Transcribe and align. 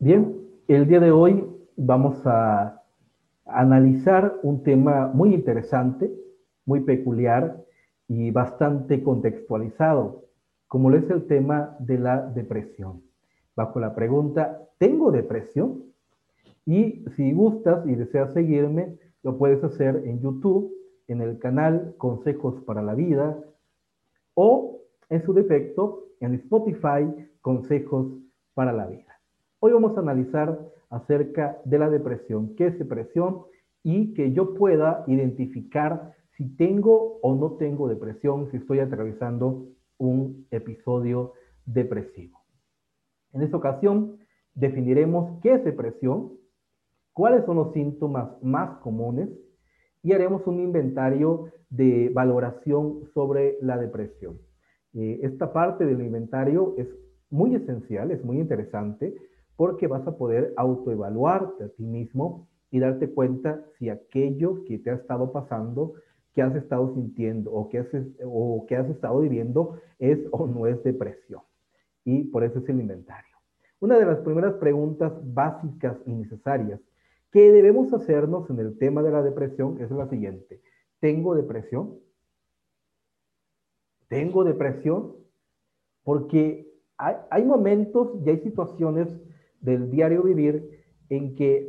Bien, 0.00 0.46
el 0.68 0.86
día 0.86 1.00
de 1.00 1.10
hoy 1.10 1.44
vamos 1.76 2.24
a 2.24 2.84
analizar 3.44 4.38
un 4.44 4.62
tema 4.62 5.10
muy 5.12 5.34
interesante, 5.34 6.08
muy 6.64 6.82
peculiar 6.82 7.64
y 8.06 8.30
bastante 8.30 9.02
contextualizado, 9.02 10.26
como 10.68 10.88
lo 10.88 10.98
es 10.98 11.10
el 11.10 11.26
tema 11.26 11.76
de 11.80 11.98
la 11.98 12.24
depresión. 12.28 13.02
Bajo 13.56 13.80
la 13.80 13.96
pregunta, 13.96 14.68
¿tengo 14.78 15.10
depresión? 15.10 15.82
Y 16.64 17.04
si 17.16 17.32
gustas 17.32 17.84
y 17.84 17.96
deseas 17.96 18.32
seguirme, 18.34 19.00
lo 19.24 19.36
puedes 19.36 19.64
hacer 19.64 20.04
en 20.04 20.20
YouTube, 20.20 20.72
en 21.08 21.22
el 21.22 21.40
canal 21.40 21.96
Consejos 21.98 22.62
para 22.62 22.82
la 22.82 22.94
Vida, 22.94 23.36
o 24.34 24.78
en 25.08 25.24
su 25.24 25.34
defecto, 25.34 26.04
en 26.20 26.34
Spotify, 26.34 27.12
Consejos 27.40 28.12
para 28.54 28.72
la 28.72 28.86
Vida. 28.86 29.07
Hoy 29.60 29.72
vamos 29.72 29.96
a 29.96 30.00
analizar 30.00 30.56
acerca 30.88 31.60
de 31.64 31.80
la 31.80 31.90
depresión, 31.90 32.54
qué 32.54 32.68
es 32.68 32.78
depresión 32.78 33.42
y 33.82 34.14
que 34.14 34.30
yo 34.32 34.54
pueda 34.54 35.02
identificar 35.08 36.14
si 36.36 36.54
tengo 36.54 37.18
o 37.22 37.34
no 37.34 37.56
tengo 37.56 37.88
depresión, 37.88 38.48
si 38.52 38.58
estoy 38.58 38.78
atravesando 38.78 39.66
un 39.98 40.46
episodio 40.52 41.32
depresivo. 41.66 42.38
En 43.32 43.42
esta 43.42 43.56
ocasión 43.56 44.18
definiremos 44.54 45.40
qué 45.42 45.54
es 45.54 45.64
depresión, 45.64 46.34
cuáles 47.12 47.44
son 47.44 47.56
los 47.56 47.72
síntomas 47.72 48.40
más 48.40 48.78
comunes 48.78 49.28
y 50.04 50.12
haremos 50.12 50.46
un 50.46 50.60
inventario 50.60 51.46
de 51.68 52.12
valoración 52.14 53.10
sobre 53.12 53.58
la 53.60 53.76
depresión. 53.76 54.38
Eh, 54.94 55.18
esta 55.24 55.52
parte 55.52 55.84
del 55.84 56.00
inventario 56.00 56.76
es 56.78 56.86
muy 57.28 57.56
esencial, 57.56 58.12
es 58.12 58.24
muy 58.24 58.38
interesante, 58.38 59.16
porque 59.58 59.88
vas 59.88 60.06
a 60.06 60.16
poder 60.16 60.54
autoevaluarte 60.56 61.64
a 61.64 61.68
ti 61.70 61.82
mismo 61.82 62.46
y 62.70 62.78
darte 62.78 63.10
cuenta 63.10 63.60
si 63.76 63.90
aquello 63.90 64.62
que 64.64 64.78
te 64.78 64.90
ha 64.90 64.94
estado 64.94 65.32
pasando, 65.32 65.94
que 66.32 66.42
has 66.42 66.54
estado 66.54 66.94
sintiendo 66.94 67.50
o 67.50 67.68
que 67.68 67.78
has, 67.78 67.88
o 68.24 68.64
que 68.68 68.76
has 68.76 68.88
estado 68.88 69.18
viviendo 69.18 69.80
es 69.98 70.20
o 70.30 70.46
no 70.46 70.68
es 70.68 70.80
depresión. 70.84 71.40
Y 72.04 72.22
por 72.22 72.44
eso 72.44 72.60
es 72.60 72.68
el 72.68 72.78
inventario. 72.80 73.36
Una 73.80 73.98
de 73.98 74.06
las 74.06 74.20
primeras 74.20 74.54
preguntas 74.54 75.12
básicas 75.24 75.96
y 76.06 76.12
necesarias 76.12 76.80
que 77.32 77.50
debemos 77.50 77.92
hacernos 77.92 78.48
en 78.50 78.60
el 78.60 78.78
tema 78.78 79.02
de 79.02 79.10
la 79.10 79.24
depresión 79.24 79.80
es 79.80 79.90
la 79.90 80.08
siguiente. 80.08 80.62
¿Tengo 81.00 81.34
depresión? 81.34 81.98
¿Tengo 84.06 84.44
depresión? 84.44 85.16
Porque 86.04 86.72
hay, 86.96 87.16
hay 87.28 87.44
momentos 87.44 88.12
y 88.24 88.30
hay 88.30 88.38
situaciones 88.38 89.08
del 89.60 89.90
diario 89.90 90.22
vivir 90.22 90.68
en 91.08 91.34
que 91.34 91.68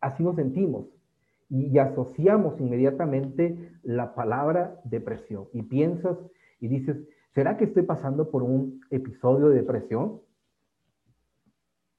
así 0.00 0.22
nos 0.22 0.36
sentimos 0.36 0.86
y, 1.50 1.78
asociamos 1.78 2.60
inmediatamente 2.60 3.72
la 3.82 4.14
palabra 4.14 4.80
depresión 4.84 5.48
y 5.52 5.62
piensas 5.62 6.18
y 6.60 6.68
dices, 6.68 6.96
¿será 7.34 7.56
que 7.56 7.64
estoy 7.64 7.84
pasando 7.84 8.30
por 8.30 8.42
un 8.42 8.80
episodio 8.90 9.48
de 9.48 9.56
depresión? 9.56 10.20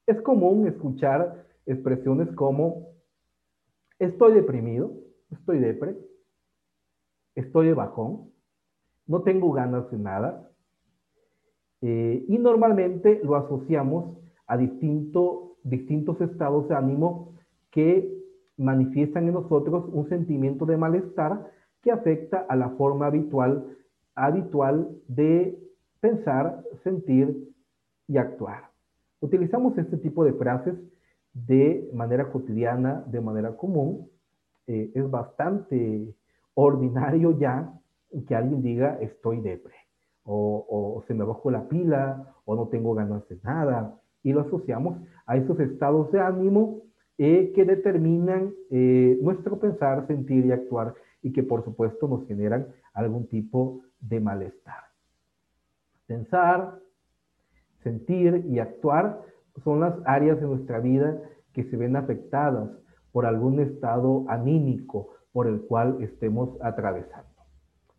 Es 0.05 0.21
común 0.21 0.67
escuchar 0.67 1.47
expresiones 1.65 2.31
como 2.33 2.89
estoy 3.97 4.33
deprimido, 4.33 4.93
estoy 5.31 5.59
depre, 5.59 5.95
estoy 7.35 7.67
de 7.67 7.73
bajón, 7.73 8.31
no 9.07 9.23
tengo 9.23 9.51
ganas 9.51 9.89
de 9.91 9.97
nada. 9.97 10.51
Eh, 11.81 12.25
y 12.27 12.37
normalmente 12.37 13.21
lo 13.23 13.35
asociamos 13.35 14.17
a 14.49 14.57
distintos 14.57 16.19
estados 16.19 16.67
de 16.67 16.75
ánimo 16.75 17.33
que 17.69 18.11
manifiestan 18.57 19.27
en 19.27 19.35
nosotros 19.35 19.85
un 19.93 20.09
sentimiento 20.09 20.65
de 20.65 20.75
malestar 20.75 21.51
que 21.81 21.91
afecta 21.91 22.45
a 22.49 22.55
la 22.55 22.69
forma 22.71 23.05
habitual, 23.05 23.77
habitual 24.15 24.89
de 25.07 25.57
pensar, 26.01 26.63
sentir 26.83 27.53
y 28.07 28.17
actuar. 28.17 28.71
Utilizamos 29.21 29.77
este 29.77 29.97
tipo 29.97 30.25
de 30.25 30.33
frases 30.33 30.75
de 31.33 31.87
manera 31.93 32.31
cotidiana, 32.31 33.03
de 33.05 33.21
manera 33.21 33.55
común. 33.55 34.09
Eh, 34.65 34.91
es 34.95 35.09
bastante 35.09 36.15
ordinario 36.55 37.37
ya 37.37 37.71
que 38.27 38.35
alguien 38.35 38.63
diga 38.63 38.97
estoy 38.99 39.41
depre, 39.41 39.75
o, 40.23 40.65
o 40.67 41.03
se 41.03 41.13
me 41.13 41.23
bajó 41.23 41.51
la 41.51 41.69
pila, 41.69 42.33
o 42.45 42.55
no 42.55 42.67
tengo 42.67 42.95
ganas 42.95 43.27
de 43.29 43.37
nada, 43.43 43.99
y 44.23 44.33
lo 44.33 44.41
asociamos 44.41 44.97
a 45.25 45.37
esos 45.37 45.59
estados 45.59 46.11
de 46.11 46.19
ánimo 46.19 46.81
eh, 47.17 47.51
que 47.53 47.65
determinan 47.65 48.53
eh, 48.69 49.17
nuestro 49.21 49.59
pensar, 49.59 50.07
sentir 50.07 50.45
y 50.45 50.51
actuar 50.51 50.93
y 51.21 51.33
que 51.33 51.43
por 51.43 51.63
supuesto 51.63 52.07
nos 52.07 52.25
generan 52.27 52.67
algún 52.93 53.27
tipo 53.27 53.81
de 53.99 54.19
malestar. 54.19 54.83
Pensar, 56.07 56.79
sentir 57.83 58.45
y 58.47 58.59
actuar 58.59 59.21
son 59.63 59.81
las 59.81 59.95
áreas 60.05 60.39
de 60.39 60.47
nuestra 60.47 60.79
vida 60.79 61.21
que 61.53 61.63
se 61.65 61.77
ven 61.77 61.95
afectadas 61.95 62.69
por 63.11 63.25
algún 63.25 63.59
estado 63.59 64.25
anímico 64.29 65.09
por 65.33 65.47
el 65.47 65.61
cual 65.61 66.01
estemos 66.01 66.57
atravesando. 66.61 67.27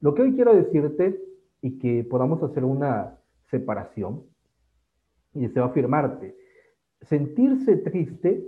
Lo 0.00 0.14
que 0.14 0.22
hoy 0.22 0.34
quiero 0.34 0.54
decirte 0.54 1.20
y 1.60 1.78
que 1.78 2.04
podamos 2.04 2.42
hacer 2.42 2.64
una 2.64 3.19
separación 3.50 4.22
y 5.34 5.41
deseo 5.41 5.64
afirmarte, 5.64 6.36
sentirse 7.02 7.76
triste 7.76 8.44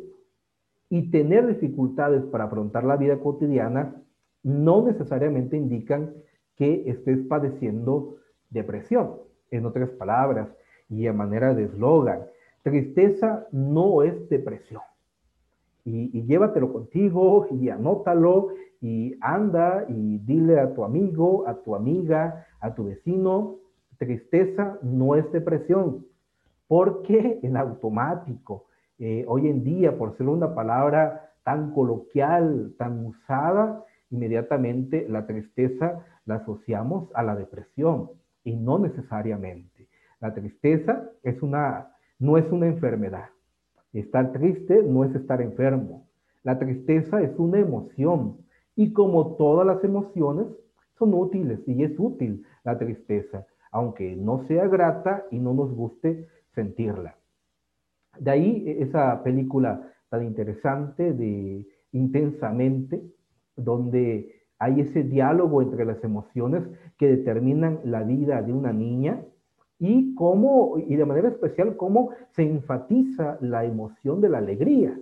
y 0.89 1.11
tener 1.11 1.47
dificultades 1.47 2.23
para 2.25 2.45
afrontar 2.45 2.85
la 2.85 2.97
vida 2.97 3.19
cotidiana 3.19 3.97
no 4.43 4.85
necesariamente 4.85 5.57
indican 5.57 6.13
que 6.57 6.91
estés 6.91 7.21
padeciendo 7.27 8.17
depresión. 8.51 9.15
En 9.51 9.67
otras 9.67 9.91
palabras, 9.91 10.49
y 10.89 11.07
a 11.07 11.13
manera 11.13 11.55
de 11.55 11.65
eslogan, 11.65 12.27
tristeza 12.63 13.47
no 13.53 14.03
es 14.03 14.29
depresión. 14.29 14.83
Y, 15.85 16.17
y, 16.17 16.27
llévatelo 16.27 16.73
contigo 16.73 17.49
y 17.51 17.71
anótalo 17.71 18.49
y 18.81 19.17
anda 19.21 19.85
y 19.89 20.19
dile 20.19 20.61
a 20.61 20.75
tu 20.75 20.85
amigo, 20.85 21.49
a 21.49 21.55
tu 21.63 21.75
amiga, 21.75 22.47
a 22.61 22.75
tu 22.75 22.85
vecino, 22.85 23.57
tristeza 23.99 24.79
no 24.83 25.17
es 25.17 25.31
depresión 25.33 26.05
porque 26.73 27.39
en 27.43 27.59
automático, 27.59 28.65
eh, 28.99 29.27
hoy 29.29 29.47
en 29.47 29.63
día, 29.63 29.99
por 29.99 30.17
ser 30.17 30.27
una 30.27 30.55
palabra 30.55 31.35
tan 31.45 31.75
coloquial, 31.75 32.73
tan 32.79 33.05
usada, 33.05 33.85
inmediatamente 34.09 35.07
la 35.07 35.27
tristeza 35.27 36.03
la 36.25 36.37
asociamos 36.37 37.11
a 37.13 37.25
la 37.25 37.37
depresión 37.37 38.13
y 38.43 38.57
no 38.57 38.79
necesariamente. 38.79 39.87
La 40.19 40.33
tristeza 40.33 41.11
es 41.23 41.43
una, 41.43 41.89
no 42.19 42.39
es 42.39 42.51
una 42.51 42.69
enfermedad. 42.69 43.29
Estar 43.93 44.33
triste 44.33 44.83
no 44.83 45.05
es 45.05 45.15
estar 45.15 45.43
enfermo. 45.43 46.07
La 46.43 46.59
tristeza 46.59 47.21
es 47.21 47.39
una 47.39 47.59
emoción 47.59 48.39
y 48.77 48.95
como 48.95 49.37
todas 49.37 49.67
las 49.67 49.85
emociones 49.85 50.47
son 50.99 51.13
útiles 51.13 51.61
y 51.67 51.85
es 51.85 51.93
útil 51.99 52.47
la 52.65 52.79
tristeza, 52.79 53.45
aunque 53.73 54.17
no 54.17 54.47
sea 54.47 54.67
grata 54.69 55.27
y 55.31 55.39
no 55.39 55.53
nos 55.53 55.71
guste 55.75 56.29
sentirla. 56.55 57.17
De 58.19 58.31
ahí 58.31 58.65
e, 58.67 58.83
esa 58.83 59.23
película 59.23 59.93
tan 60.09 60.25
interesante 60.25 61.13
de 61.13 61.67
Intensamente, 61.93 63.03
donde 63.55 64.35
hay 64.59 64.81
ese 64.81 65.03
diálogo 65.03 65.61
entre 65.61 65.85
las 65.85 66.03
emociones 66.03 66.67
que 66.97 67.07
determinan 67.07 67.81
la 67.85 68.03
vida 68.03 68.41
de 68.41 68.53
una 68.53 68.73
niña 68.73 69.23
y 69.79 70.15
cómo, 70.15 70.79
y 70.79 70.97
de 70.97 71.05
manera 71.05 71.29
especial, 71.29 71.77
cómo 71.77 72.11
se 72.31 72.45
enfatiza 72.45 73.37
la 73.43 73.67
emoción 73.67 74.23
de 74.23 74.31
la 74.31 74.39
alegría, 74.39 74.99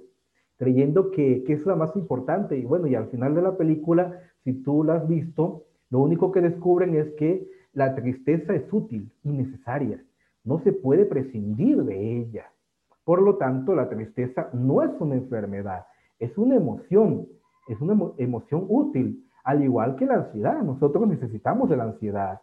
creyendo 0.56 1.12
que, 1.12 1.44
que 1.44 1.53
es 1.53 1.64
la 1.64 1.76
más 1.76 1.94
importante. 1.94 2.58
Y 2.58 2.64
bueno, 2.64 2.88
y 2.88 2.96
al 2.96 3.06
final 3.06 3.37
de 3.37 3.43
la 3.43 3.56
película, 3.56 4.19
si 4.43 4.53
tú 4.53 4.82
la 4.82 4.94
has 4.94 5.06
visto, 5.06 5.67
lo 5.91 6.00
único 6.00 6.32
que 6.32 6.41
descubren 6.41 6.96
es 6.96 7.08
que 7.12 7.46
la 7.73 7.94
tristeza 7.94 8.53
es 8.53 8.73
útil 8.73 9.12
y 9.23 9.31
necesaria 9.31 10.03
no 10.45 10.61
se 10.61 10.73
puede 10.73 11.05
prescindir 11.05 11.83
de 11.85 12.19
ella. 12.19 12.51
Por 13.05 13.23
lo 13.23 13.37
tanto, 13.37 13.75
la 13.75 13.89
tristeza 13.89 14.51
no 14.53 14.83
es 14.83 14.91
una 15.01 15.15
enfermedad, 15.17 15.87
es 16.19 16.37
una 16.39 16.57
emoción, 16.57 17.27
es 17.69 17.81
una 17.81 18.13
emoción 18.19 18.67
útil, 18.69 19.27
al 19.45 19.63
igual 19.63 19.97
que 19.97 20.07
la 20.07 20.15
ansiedad. 20.15 20.63
Nosotros 20.63 21.09
necesitamos 21.09 21.69
de 21.71 21.77
la 21.77 21.85
ansiedad. 21.85 22.41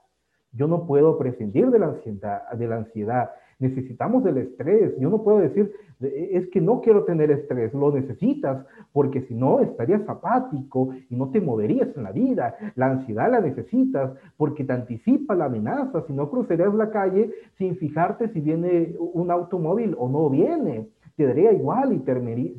Yo 0.52 0.68
no 0.68 0.86
puedo 0.88 1.18
prescindir 1.18 1.70
de 1.70 1.80
la 1.80 1.88
ansiedad, 1.88 2.50
de 2.52 2.68
la 2.68 2.78
ansiedad. 2.78 3.32
Necesitamos 3.60 4.24
del 4.24 4.38
estrés. 4.38 4.94
Yo 5.00 5.10
no 5.10 5.24
puedo 5.24 5.40
decir, 5.40 5.72
es 6.00 6.48
que 6.50 6.62
no 6.62 6.82
quiero 6.82 7.06
tener 7.06 7.32
estrés. 7.32 7.74
Lo 7.74 7.92
necesitas 7.92 8.66
porque 8.94 9.22
si 9.24 9.34
no 9.34 9.62
estarías 9.62 10.08
apático 10.08 10.90
y 11.10 11.16
no 11.16 11.30
te 11.30 11.42
moverías 11.42 11.90
en 11.96 12.04
la 12.04 12.12
vida. 12.12 12.56
La 12.76 12.92
ansiedad 12.92 13.32
la 13.32 13.42
necesitas 13.42 14.12
porque 14.38 14.64
te 14.64 14.74
anticipa 14.74 15.36
la 15.36 15.46
amenaza. 15.46 16.04
Si 16.06 16.14
no 16.14 16.30
cruzarías 16.30 16.74
la 16.76 16.92
calle 16.92 17.32
sin 17.58 17.78
fijarte 17.78 18.30
si 18.30 18.42
viene 18.42 18.96
un 19.00 19.32
automóvil 19.32 19.96
o 19.98 20.08
no 20.08 20.30
viene. 20.30 20.90
te 21.16 21.26
daría 21.26 21.52
igual 21.52 21.94
y 21.94 22.00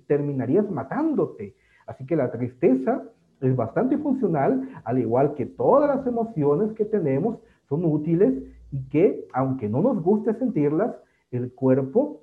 terminarías 0.09 0.69
matándote. 0.69 1.55
Así 1.87 2.05
que 2.07 2.17
la 2.17 2.31
tristeza 2.31 3.05
es 3.41 3.55
bastante 3.55 3.99
funcional, 3.99 4.69
al 4.85 4.99
igual 4.99 5.35
que 5.35 5.47
todas 5.47 5.97
las 5.97 6.07
emociones 6.07 6.73
que 6.73 6.85
tenemos 6.85 7.39
son 7.69 7.85
útiles 7.85 8.35
y 8.71 8.89
que, 8.89 9.27
aunque 9.33 9.69
no 9.69 9.81
nos 9.81 10.03
guste 10.03 10.35
sentirlas, 10.35 10.95
el 11.31 11.53
cuerpo, 11.53 12.23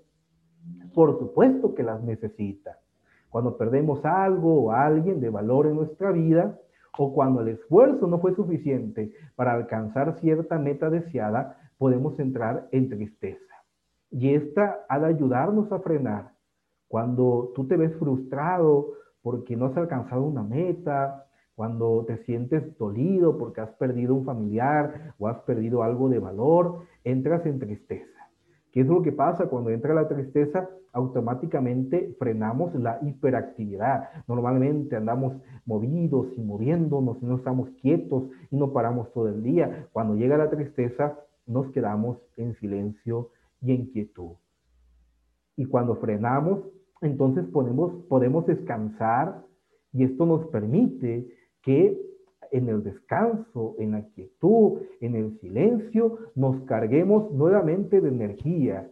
por 0.93 1.17
supuesto 1.19 1.75
que 1.75 1.83
las 1.83 2.01
necesita. 2.03 2.79
Cuando 3.29 3.57
perdemos 3.57 4.03
algo 4.05 4.63
o 4.63 4.71
alguien 4.71 5.19
de 5.19 5.29
valor 5.29 5.67
en 5.67 5.75
nuestra 5.75 6.11
vida, 6.11 6.59
o 6.97 7.13
cuando 7.13 7.41
el 7.41 7.49
esfuerzo 7.49 8.07
no 8.07 8.19
fue 8.19 8.33
suficiente 8.35 9.11
para 9.35 9.53
alcanzar 9.53 10.17
cierta 10.19 10.57
meta 10.57 10.89
deseada, 10.89 11.57
podemos 11.77 12.17
entrar 12.19 12.67
en 12.71 12.89
tristeza. 12.89 13.53
Y 14.09 14.33
esta 14.33 14.85
ha 14.87 14.99
de 14.99 15.07
ayudarnos 15.07 15.71
a 15.71 15.79
frenar. 15.79 16.31
Cuando 16.87 17.51
tú 17.53 17.67
te 17.67 17.75
ves 17.75 17.93
frustrado 17.97 18.93
porque 19.21 19.57
no 19.57 19.65
has 19.65 19.77
alcanzado 19.77 20.23
una 20.23 20.43
meta, 20.43 21.24
cuando 21.55 22.03
te 22.05 22.17
sientes 22.25 22.77
dolido 22.77 23.37
porque 23.37 23.61
has 23.61 23.71
perdido 23.71 24.13
un 24.13 24.25
familiar 24.25 25.13
o 25.17 25.27
has 25.27 25.39
perdido 25.41 25.83
algo 25.83 26.09
de 26.09 26.19
valor, 26.19 26.81
entras 27.03 27.45
en 27.45 27.59
tristeza. 27.59 28.11
¿Qué 28.71 28.81
es 28.81 28.87
lo 28.87 29.01
que 29.01 29.13
pasa 29.13 29.47
cuando 29.47 29.69
entra 29.69 29.93
la 29.93 30.09
tristeza? 30.09 30.69
Automáticamente 30.91 32.13
frenamos 32.19 32.75
la 32.75 32.99
hiperactividad. 33.01 34.09
Normalmente 34.27 34.97
andamos 34.97 35.33
movidos 35.65 36.27
y 36.35 36.41
moviéndonos 36.41 37.17
y 37.21 37.25
no 37.25 37.37
estamos 37.37 37.69
quietos 37.81 38.23
y 38.51 38.57
no 38.57 38.73
paramos 38.73 39.13
todo 39.13 39.29
el 39.29 39.41
día. 39.41 39.87
Cuando 39.93 40.15
llega 40.15 40.37
la 40.37 40.49
tristeza, 40.49 41.17
nos 41.47 41.71
quedamos 41.71 42.17
en 42.35 42.53
silencio 42.55 43.29
y 43.61 43.73
en 43.73 43.85
quietud. 43.87 44.33
Y 45.55 45.65
cuando 45.65 45.95
frenamos, 45.95 46.59
entonces 47.01 47.45
podemos, 47.45 47.93
podemos 48.09 48.45
descansar 48.45 49.41
y 49.93 50.03
esto 50.03 50.25
nos 50.25 50.47
permite 50.47 51.29
que 51.65 51.99
en 52.51 52.69
el 52.69 52.83
descanso, 52.83 53.75
en 53.79 53.91
la 53.91 54.03
quietud, 54.13 54.83
en 55.01 55.15
el 55.15 55.37
silencio, 55.39 56.19
nos 56.35 56.61
carguemos 56.63 57.29
nuevamente 57.31 57.99
de 57.99 58.07
energía 58.07 58.89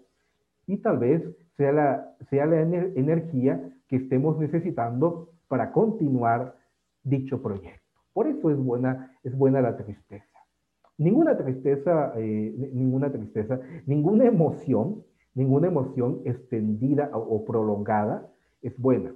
y 0.68 0.78
tal 0.78 0.98
vez 0.98 1.24
sea 1.56 1.72
la, 1.72 2.16
sea 2.30 2.46
la 2.46 2.62
energía 2.62 3.72
que 3.88 3.96
estemos 3.96 4.38
necesitando 4.38 5.30
para 5.48 5.72
continuar 5.72 6.58
dicho 7.04 7.42
proyecto. 7.42 7.80
Por 8.12 8.28
eso 8.28 8.52
es 8.52 8.58
buena, 8.58 9.16
es 9.24 9.38
buena 9.38 9.62
la 9.62 9.78
tristeza. 9.78 10.26
Ninguna 10.98 11.38
tristeza, 11.38 12.14
eh, 12.18 12.70
ninguna 12.74 13.12
tristeza, 13.12 13.62
ninguna 13.86 14.26
emoción 14.26 15.04
Ninguna 15.36 15.68
emoción 15.68 16.22
extendida 16.26 17.10
o, 17.14 17.44
prolongada 17.44 18.30
es 18.62 18.78
buena. 18.78 19.14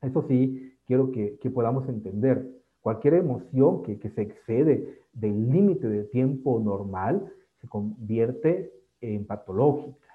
Eso 0.00 0.22
sí, 0.26 0.71
quiero 0.92 1.10
que, 1.10 1.50
podamos 1.50 1.88
entender. 1.88 2.46
Cualquier 2.82 3.14
emoción 3.14 3.82
que, 3.82 3.96
se 4.10 4.20
excede 4.20 4.98
del 5.14 5.50
límite 5.50 5.88
de 5.88 6.04
tiempo 6.04 6.60
normal 6.60 7.32
se 7.62 7.66
convierte 7.66 8.70
en 9.00 9.24
patológica. 9.24 10.06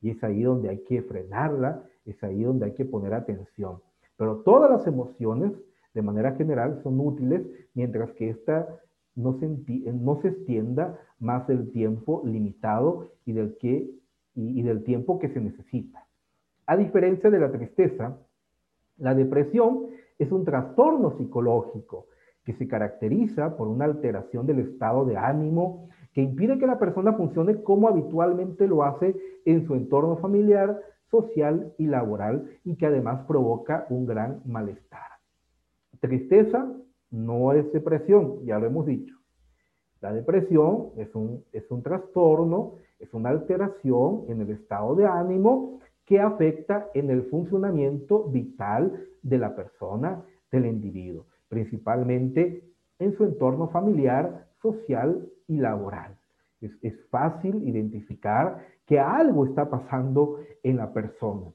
Y 0.00 0.10
es 0.10 0.24
ahí 0.24 0.42
donde 0.42 0.68
hay 0.68 0.78
que 0.78 1.02
frenarla, 1.02 1.84
es 2.04 2.20
ahí 2.24 2.42
donde 2.42 2.66
hay 2.66 2.72
que 2.72 2.84
poner 2.84 3.14
atención. 3.14 3.80
Pero 4.16 4.38
todas 4.38 4.68
las 4.68 4.84
emociones, 4.88 5.52
de 5.94 6.02
manera 6.02 6.34
general, 6.34 6.80
son 6.82 6.98
útiles 6.98 7.42
mientras 7.74 8.10
que 8.14 8.30
esta 8.30 8.66
no 9.14 9.38
se, 9.38 9.46
no 9.92 10.20
se 10.22 10.28
extienda 10.28 10.98
más 11.20 11.46
del 11.46 11.70
tiempo 11.70 12.22
limitado 12.24 13.12
y 13.24 13.32
del 13.32 13.56
que 13.58 13.94
y, 14.34 14.60
del 14.62 14.82
tiempo 14.82 15.20
que 15.20 15.28
se 15.28 15.40
necesita. 15.40 16.04
A 16.66 16.76
diferencia 16.76 17.30
de 17.30 17.38
la 17.38 17.52
tristeza, 17.52 18.18
la 18.98 19.14
depresión 19.14 19.86
es 20.18 20.30
un 20.32 20.44
trastorno 20.44 21.16
psicológico 21.16 22.06
que 22.44 22.54
se 22.54 22.68
caracteriza 22.68 23.56
por 23.56 23.68
una 23.68 23.84
alteración 23.84 24.46
del 24.46 24.60
estado 24.60 25.04
de 25.04 25.16
ánimo 25.16 25.88
que 26.12 26.22
impide 26.22 26.58
que 26.58 26.66
la 26.66 26.78
persona 26.78 27.12
funcione 27.12 27.62
como 27.62 27.88
habitualmente 27.88 28.66
lo 28.66 28.84
hace 28.84 29.16
en 29.44 29.66
su 29.66 29.74
entorno 29.74 30.16
familiar, 30.16 30.80
social 31.10 31.74
y 31.78 31.86
laboral 31.86 32.48
y 32.64 32.76
que 32.76 32.86
además 32.86 33.26
provoca 33.26 33.86
un 33.90 34.06
gran 34.06 34.40
malestar. 34.46 35.10
Tristeza 36.00 36.72
no 37.10 37.52
es 37.52 37.72
depresión, 37.72 38.44
ya 38.44 38.58
lo 38.58 38.66
hemos 38.66 38.86
dicho. 38.86 39.16
La 40.00 40.12
depresión 40.12 40.90
es 40.96 41.14
un, 41.14 41.44
es 41.52 41.70
un 41.70 41.82
trastorno 41.82 42.74
es 42.98 43.12
una 43.12 43.30
alteración 43.30 44.24
en 44.28 44.40
el 44.40 44.50
estado 44.50 44.94
de 44.94 45.06
ánimo 45.06 45.80
que 46.04 46.20
afecta 46.20 46.88
en 46.94 47.10
el 47.10 47.24
funcionamiento 47.24 48.24
vital 48.24 49.06
de 49.28 49.38
la 49.38 49.54
persona, 49.54 50.22
del 50.50 50.66
individuo, 50.66 51.26
principalmente 51.48 52.62
en 52.98 53.16
su 53.16 53.24
entorno 53.24 53.68
familiar, 53.68 54.46
social 54.62 55.28
y 55.48 55.58
laboral. 55.58 56.16
Es, 56.60 56.72
es, 56.82 56.94
fácil 57.10 57.68
identificar 57.68 58.64
que 58.86 58.98
algo 58.98 59.46
está 59.46 59.68
pasando 59.68 60.38
en 60.62 60.76
la 60.76 60.92
persona, 60.92 61.52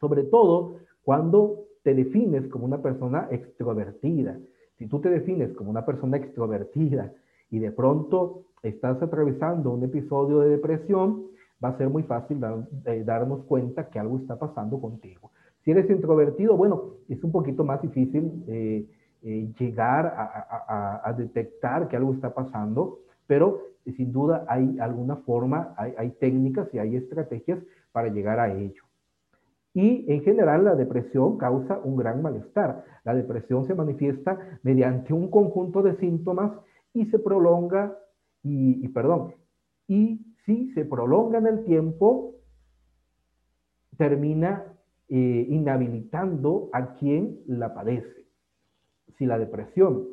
sobre 0.00 0.24
todo 0.24 0.76
cuando 1.02 1.64
te 1.82 1.94
defines 1.94 2.46
como 2.48 2.64
una 2.66 2.82
persona 2.82 3.28
extrovertida. 3.30 4.38
Si 4.78 4.86
tú 4.86 5.00
te 5.00 5.08
defines 5.08 5.52
como 5.54 5.70
una 5.70 5.86
persona 5.86 6.16
extrovertida 6.16 7.12
y 7.50 7.58
de 7.58 7.70
pronto 7.70 8.44
estás 8.62 9.02
atravesando 9.02 9.70
un 9.70 9.84
episodio 9.84 10.40
de 10.40 10.50
depresión, 10.50 11.26
va 11.62 11.70
a 11.70 11.78
ser 11.78 11.88
muy 11.88 12.02
fácil 12.02 12.40
eh, 12.84 13.02
darnos 13.04 13.44
cuenta 13.44 13.88
que 13.88 13.98
algo 13.98 14.18
está 14.18 14.38
pasando 14.38 14.80
contigo. 14.80 15.31
Si 15.64 15.70
eres 15.70 15.88
introvertido, 15.90 16.56
bueno, 16.56 16.94
es 17.08 17.22
un 17.22 17.32
poquito 17.32 17.64
más 17.64 17.80
difícil 17.82 18.44
eh, 18.48 18.84
eh, 19.22 19.52
llegar 19.58 20.06
a, 20.06 21.12
detectar 21.16 21.88
que 21.88 21.96
algo 21.96 22.14
está 22.14 22.34
pasando, 22.34 22.98
pero 23.26 23.60
sin 23.96 24.12
duda 24.12 24.44
hay 24.48 24.78
alguna 24.80 25.16
forma, 25.16 25.74
hay, 25.76 25.94
hay 25.96 26.10
técnicas 26.12 26.68
y 26.72 26.78
hay 26.78 26.96
estrategias 26.96 27.58
para 27.92 28.08
llegar 28.08 28.40
a 28.40 28.52
ello. 28.52 28.82
Y 29.74 30.04
en 30.12 30.22
general 30.22 30.64
la 30.64 30.74
depresión 30.74 31.38
causa 31.38 31.80
un 31.82 31.96
gran 31.96 32.20
malestar. 32.20 32.84
La 33.04 33.14
depresión 33.14 33.66
se 33.66 33.74
manifiesta 33.74 34.38
mediante 34.62 35.12
un 35.12 35.30
conjunto 35.30 35.82
de 35.82 35.96
síntomas 35.96 36.52
y 36.92 37.06
se 37.06 37.18
prolonga, 37.18 37.96
y, 38.42 38.86
perdón, 38.88 39.34
y 39.86 40.20
si 40.44 40.72
se 40.72 40.84
prolonga 40.84 41.38
en 41.38 41.46
el 41.46 41.64
tiempo, 41.64 42.34
termina 43.96 44.64
eh, 45.14 45.46
inhabilitando 45.48 46.70
a 46.72 46.94
quien 46.94 47.40
la 47.46 47.74
padece. 47.74 48.26
Si 49.18 49.26
la 49.26 49.38
depresión, 49.38 50.08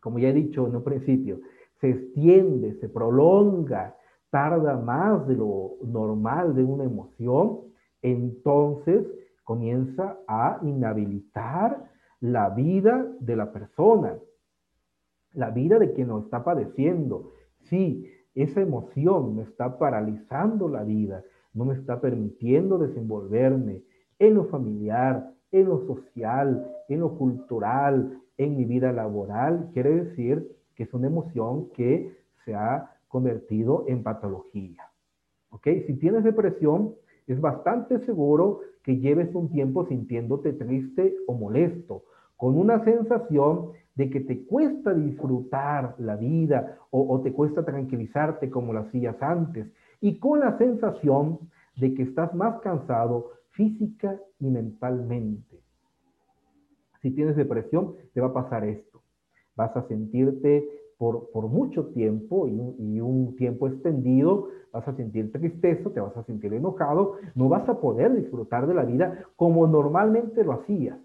como 0.00 0.18
ya 0.18 0.28
he 0.28 0.32
dicho 0.32 0.66
en 0.66 0.76
un 0.76 0.82
principio, 0.82 1.40
se 1.80 1.90
extiende, 1.90 2.74
se 2.80 2.88
prolonga, 2.88 3.96
tarda 4.30 4.76
más 4.76 5.26
de 5.28 5.36
lo 5.36 5.76
normal 5.84 6.54
de 6.54 6.64
una 6.64 6.84
emoción, 6.84 7.60
entonces 8.02 9.06
comienza 9.44 10.18
a 10.26 10.58
inhabilitar 10.62 11.90
la 12.20 12.50
vida 12.50 13.06
de 13.20 13.36
la 13.36 13.52
persona 13.52 14.18
la 15.36 15.50
vida 15.50 15.78
de 15.78 15.92
quien 15.92 16.08
lo 16.08 16.18
está 16.20 16.42
padeciendo. 16.42 17.32
Sí, 17.68 18.10
esa 18.34 18.60
emoción 18.62 19.36
me 19.36 19.42
está 19.42 19.78
paralizando 19.78 20.68
la 20.68 20.82
vida, 20.82 21.22
no 21.52 21.66
me 21.66 21.74
está 21.74 22.00
permitiendo 22.00 22.78
desenvolverme 22.78 23.82
en 24.18 24.34
lo 24.34 24.44
familiar, 24.46 25.32
en 25.52 25.68
lo 25.68 25.86
social, 25.86 26.66
en 26.88 27.00
lo 27.00 27.16
cultural, 27.16 28.20
en 28.36 28.56
mi 28.56 28.64
vida 28.64 28.92
laboral. 28.92 29.70
Quiere 29.72 30.04
decir 30.04 30.50
que 30.74 30.84
es 30.84 30.94
una 30.94 31.06
emoción 31.06 31.70
que 31.70 32.12
se 32.44 32.54
ha 32.54 32.90
convertido 33.08 33.84
en 33.88 34.02
patología. 34.02 34.82
¿Ok? 35.50 35.68
Si 35.86 35.94
tienes 35.94 36.24
depresión, 36.24 36.94
es 37.26 37.40
bastante 37.40 37.98
seguro 38.04 38.60
que 38.82 38.98
lleves 38.98 39.34
un 39.34 39.50
tiempo 39.50 39.86
sintiéndote 39.86 40.52
triste 40.52 41.16
o 41.26 41.34
molesto, 41.34 42.04
con 42.36 42.56
una 42.56 42.84
sensación 42.84 43.72
de 43.96 44.10
que 44.10 44.20
te 44.20 44.44
cuesta 44.44 44.92
disfrutar 44.92 45.94
la 45.98 46.16
vida 46.16 46.78
o, 46.90 47.20
te 47.22 47.32
cuesta 47.32 47.64
tranquilizarte 47.64 48.50
como 48.50 48.72
lo 48.72 48.80
hacías 48.80 49.20
antes 49.20 49.66
y 50.00 50.18
con 50.18 50.40
la 50.40 50.56
sensación 50.58 51.38
de 51.76 51.94
que 51.94 52.02
estás 52.02 52.34
más 52.34 52.60
cansado 52.60 53.30
física 53.56 54.20
y 54.38 54.46
mentalmente. 54.46 55.60
Si 57.00 57.10
tienes 57.10 57.36
depresión, 57.36 57.94
te 58.12 58.20
va 58.20 58.28
a 58.28 58.32
pasar 58.32 58.64
esto. 58.64 59.02
Vas 59.56 59.74
a 59.76 59.88
sentirte 59.88 60.68
por, 60.98 61.30
por 61.30 61.48
mucho 61.48 61.86
tiempo 61.86 62.46
y 62.48 63.00
un, 63.00 63.34
tiempo 63.36 63.68
extendido, 63.68 64.48
vas 64.72 64.86
a 64.88 64.96
sentir 64.96 65.32
tristeza, 65.32 65.90
te 65.90 66.00
vas 66.00 66.16
a 66.16 66.24
sentir 66.24 66.52
enojado, 66.54 67.16
no 67.34 67.48
vas 67.48 67.68
a 67.68 67.80
poder 67.80 68.14
disfrutar 68.14 68.66
de 68.66 68.74
la 68.74 68.84
vida 68.84 69.24
como 69.36 69.66
normalmente 69.66 70.44
lo 70.44 70.52
hacías 70.52 70.98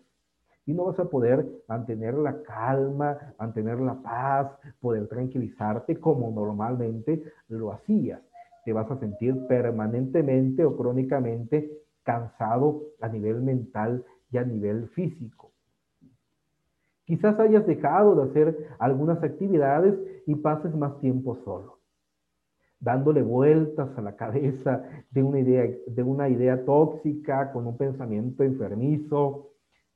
y 0.65 0.73
no 0.73 0.85
vas 0.85 0.99
a 0.99 1.09
poder 1.09 1.45
mantener 1.67 2.13
la 2.13 2.41
calma, 2.43 3.17
mantener 3.39 3.79
la 3.79 3.95
paz, 4.01 4.51
poder 4.79 5.07
tranquilizarte 5.07 5.99
como 5.99 6.31
normalmente 6.31 7.23
lo 7.49 7.71
hacías. 7.71 8.21
Te 8.63 8.73
vas 8.73 8.89
a 8.91 8.99
sentir 8.99 9.47
permanentemente 9.47 10.63
o 10.63 10.77
crónicamente 10.77 11.80
cansado 12.03 12.81
a 12.99 13.07
nivel 13.07 13.41
mental 13.41 14.05
y 14.31 14.37
a 14.37 14.43
nivel 14.43 14.87
físico. 14.89 15.51
Quizás 17.05 17.37
hayas 17.39 17.67
dejado 17.67 18.15
de 18.15 18.29
hacer 18.29 18.67
algunas 18.79 19.21
actividades 19.21 19.99
y 20.25 20.35
pases 20.35 20.73
más 20.75 20.97
tiempo 20.99 21.35
solo, 21.43 21.79
dándole 22.79 23.21
vueltas 23.21 23.89
a 23.97 24.01
la 24.01 24.15
cabeza 24.15 24.83
de 25.09 25.21
una 25.21 25.39
idea, 25.39 25.69
de 25.87 26.03
una 26.03 26.29
idea 26.29 26.63
tóxica, 26.63 27.51
con 27.51 27.67
un 27.67 27.75
pensamiento 27.75 28.43
enfermizo. 28.43 29.49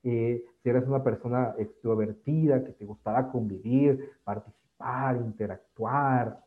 Eh, 0.03 0.43
si 0.61 0.69
eres 0.69 0.85
una 0.87 1.03
persona 1.03 1.55
extrovertida, 1.57 2.63
que 2.63 2.73
te 2.73 2.85
gustará 2.85 3.31
convivir, 3.31 4.11
participar, 4.23 5.15
interactuar, 5.17 6.43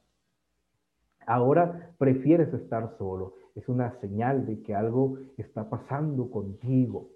ahora 1.26 1.92
prefieres 1.98 2.52
estar 2.52 2.90
solo. 2.98 3.34
Es 3.58 3.68
una 3.68 3.90
señal 4.00 4.46
de 4.46 4.62
que 4.62 4.72
algo 4.72 5.18
está 5.36 5.68
pasando 5.68 6.30
contigo. 6.30 7.08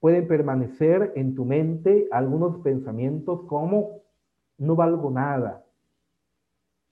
Pueden 0.00 0.26
permanecer 0.26 1.12
en 1.14 1.34
tu 1.34 1.44
mente 1.44 2.08
algunos 2.10 2.62
pensamientos 2.62 3.42
como 3.48 4.00
no 4.56 4.76
valgo 4.76 5.10
nada. 5.10 5.62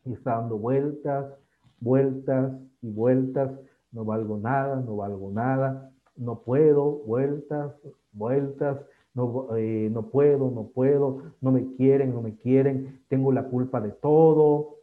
Y 0.04 0.12
está 0.12 0.32
dando 0.32 0.58
vueltas, 0.58 1.32
vueltas 1.80 2.52
y 2.82 2.90
vueltas, 2.90 3.50
no 3.92 4.04
valgo 4.04 4.36
nada, 4.36 4.76
no 4.76 4.96
valgo 4.96 5.30
nada, 5.30 5.90
no 6.14 6.40
puedo, 6.40 6.98
vueltas, 7.06 7.72
vueltas, 8.12 8.78
no, 9.14 9.56
eh, 9.56 9.88
no 9.90 10.02
puedo, 10.02 10.50
no 10.50 10.64
puedo, 10.64 11.22
no 11.40 11.50
me 11.50 11.64
quieren, 11.76 12.12
no 12.12 12.20
me 12.20 12.36
quieren, 12.36 13.00
tengo 13.08 13.32
la 13.32 13.44
culpa 13.44 13.80
de 13.80 13.92
todo, 13.92 14.76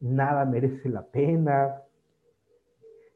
nada 0.00 0.44
merece 0.44 0.90
la 0.90 1.02
pena. 1.02 1.82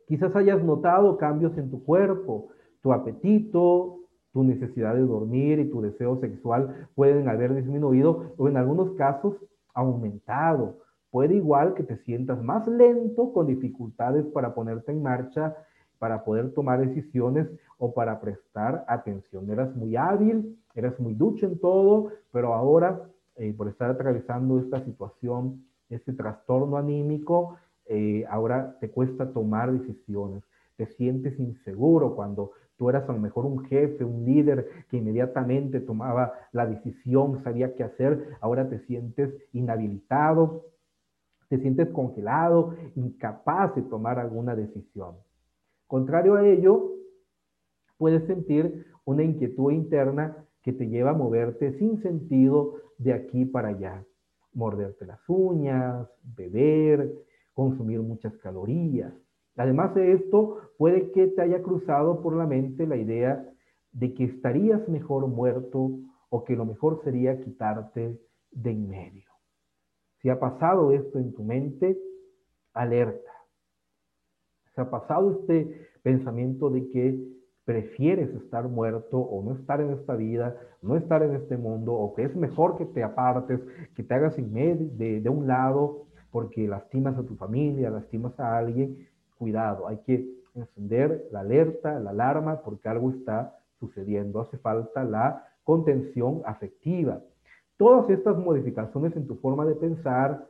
Quizás 0.07 0.35
hayas 0.37 0.63
notado 0.63 1.17
cambios 1.17 1.57
en 1.57 1.71
tu 1.71 1.83
cuerpo, 1.85 2.49
tu 2.83 2.93
apetito, 2.93 4.01
tu 4.33 4.43
necesidad 4.43 4.95
de 4.95 5.03
dormir 5.03 5.61
y 5.61 5.71
tu 5.71 5.81
deseo 5.81 6.19
sexual 6.21 6.89
pueden 6.95 7.29
haber 7.29 7.55
disminuido 7.55 8.35
o 8.37 8.49
en 8.49 8.57
algunos 8.57 8.91
casos 8.93 9.35
aumentado. 9.73 10.79
Puede 11.11 11.37
igual 11.37 11.75
que 11.75 11.85
te 11.85 11.97
sientas 11.99 12.43
más 12.43 12.67
lento 12.67 13.33
con 13.33 13.47
dificultades 13.47 14.27
para 14.27 14.55
ponerte 14.55 14.91
en 14.91 15.03
marcha, 15.03 15.55
para 15.99 16.25
poder 16.25 16.53
tomar 16.53 16.81
decisiones 16.81 17.49
o 17.79 17.95
para 17.95 18.21
prestar 18.21 18.85
atención. 18.89 19.49
Eras 19.49 19.75
muy 19.77 19.97
hábil, 19.97 20.59
eras 20.75 20.99
muy 20.99 21.15
ducho 21.15 21.47
en 21.47 21.59
todo, 21.59 22.09
pero 22.33 22.53
ahora 22.53 23.09
eh, 23.37 23.53
por 23.53 23.69
estar 23.69 23.91
atravesando 23.91 24.59
esta 24.59 24.85
situación, 24.85 25.65
este 25.89 26.13
trastorno 26.13 26.77
anímico, 26.77 27.57
eh, 27.87 28.25
ahora 28.29 28.76
te 28.81 28.91
cuesta 28.91 29.33
tomar 29.33 29.73
decisiones. 29.73 30.43
Te 30.76 30.87
sientes 30.87 31.38
inseguro 31.38 32.14
cuando 32.14 32.53
Tú 32.76 32.91
eras 32.91 33.09
a 33.09 33.12
lo 33.12 33.21
mejor 33.21 33.47
un 33.47 33.64
jefe, 33.67 34.05
un 34.05 34.25
líder 34.25 34.69
que 34.88 34.97
inmediatamente 34.97 35.81
tomaba 35.81 36.33
la 36.53 36.67
decisión, 36.67 37.43
sabía 37.45 37.75
qué 37.76 37.85
hacer. 37.85 38.37
Ahora 38.41 38.69
te 38.69 38.81
sientes 38.81 39.33
inhabilitado, 39.53 40.64
te 41.49 41.59
sientes 41.59 41.88
congelado, 41.91 42.75
incapaz 42.97 43.76
de 43.76 43.83
tomar 43.83 44.19
alguna 44.19 44.57
decisión. 44.57 45.14
Contrario 45.87 46.35
a 46.35 46.47
ello, 46.47 46.95
puedes 47.97 48.26
sentir 48.26 48.87
una 49.05 49.23
inquietud 49.23 49.71
interna 49.71 50.45
que 50.62 50.73
te 50.73 50.88
lleva 50.88 51.11
a 51.11 51.14
moverte 51.14 51.79
sin 51.79 52.03
sentido 52.03 52.75
de 52.99 53.12
aquí 53.12 53.45
para 53.45 53.69
allá. 53.69 54.05
Morderte 54.53 55.07
las 55.07 55.21
uñas, 55.29 56.09
beber, 56.23 57.12
consumir 57.55 58.01
muchas 58.01 58.37
calorías. 58.39 59.13
Además 59.57 59.95
de 59.95 60.13
esto, 60.13 60.59
puede 60.77 61.13
que 61.13 61.29
te 61.29 61.43
haya 61.43 61.63
cruzado 61.63 62.21
por 62.21 62.37
la 62.37 62.47
mente 62.47 62.87
la 62.87 62.97
idea 62.97 63.49
de 63.93 64.13
que 64.13 64.25
estarías 64.25 64.89
mejor 64.89 65.29
muerto 65.29 65.91
o 66.29 66.45
que 66.45 66.57
lo 66.57 66.67
mejor 66.67 67.01
sería 67.05 67.41
quitarte 67.41 68.21
de 68.51 68.71
en 68.71 68.89
medio. 68.89 69.31
Si 70.21 70.29
ha 70.29 70.41
pasado 70.41 70.93
esto 70.93 71.19
en 71.19 71.33
tu 71.33 71.45
mente, 71.45 71.97
alerta. 72.73 73.31
Si 74.75 74.81
ha 74.81 74.91
pasado 74.91 75.31
este 75.31 75.89
pensamiento 76.03 76.71
de 76.71 76.89
que 76.91 77.35
prefieres 77.65 78.31
estar 78.35 78.69
muerto 78.69 79.19
o 79.19 79.43
no 79.43 79.55
estar 79.55 79.81
en 79.81 79.93
esta 79.93 80.17
vida, 80.17 80.57
no 80.83 80.97
estar 80.97 81.23
en 81.23 81.35
este 81.37 81.57
mundo, 81.57 81.95
o 81.95 82.15
que 82.15 82.25
es 82.25 82.35
mejor 82.35 82.77
que 82.77 82.85
te 82.87 83.03
apartes, 83.03 83.61
que 83.95 84.03
te 84.03 84.15
hagas 84.15 84.37
en 84.39 84.53
medio 84.53 84.89
de, 84.97 85.21
de 85.21 85.29
un 85.29 85.47
lado 85.47 86.07
porque 86.35 86.67
lastimas 86.67 87.17
a 87.17 87.23
tu 87.23 87.37
familia, 87.37 87.91
lastimas 87.91 88.41
a 88.41 88.59
alguien, 88.59 89.07
cuidado, 89.38 89.87
hay 89.87 89.99
que 89.99 90.29
encender 90.57 91.29
la 91.31 91.41
alerta, 91.41 92.00
la 92.00 92.11
alarma, 92.11 92.61
porque 92.61 92.88
algo 92.88 93.12
está 93.12 93.57
sucediendo. 93.79 94.41
Hace 94.41 94.59
falta 94.59 95.05
la 95.05 95.47
contención 95.62 96.43
afectiva. 96.45 97.21
Todas 97.76 98.11
estas 98.11 98.37
modificaciones 98.37 99.14
en 99.14 99.29
tu 99.29 99.37
forma 99.37 99.64
de 99.64 99.76
pensar, 99.76 100.49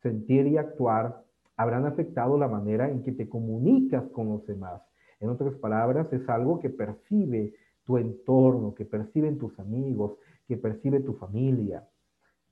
sentir 0.00 0.46
y 0.46 0.56
actuar 0.56 1.22
habrán 1.58 1.84
afectado 1.84 2.38
la 2.38 2.48
manera 2.48 2.88
en 2.88 3.02
que 3.02 3.12
te 3.12 3.28
comunicas 3.28 4.04
con 4.14 4.30
los 4.30 4.46
demás. 4.46 4.80
En 5.20 5.28
otras 5.28 5.52
palabras, 5.56 6.10
es 6.10 6.26
algo 6.30 6.58
que 6.58 6.70
percibe 6.70 7.52
tu 7.84 7.98
entorno, 7.98 8.74
que 8.74 8.86
perciben 8.86 9.36
tus 9.36 9.58
amigos, 9.58 10.16
que 10.46 10.56
percibe 10.56 11.00
tu 11.00 11.12
familia. 11.12 11.86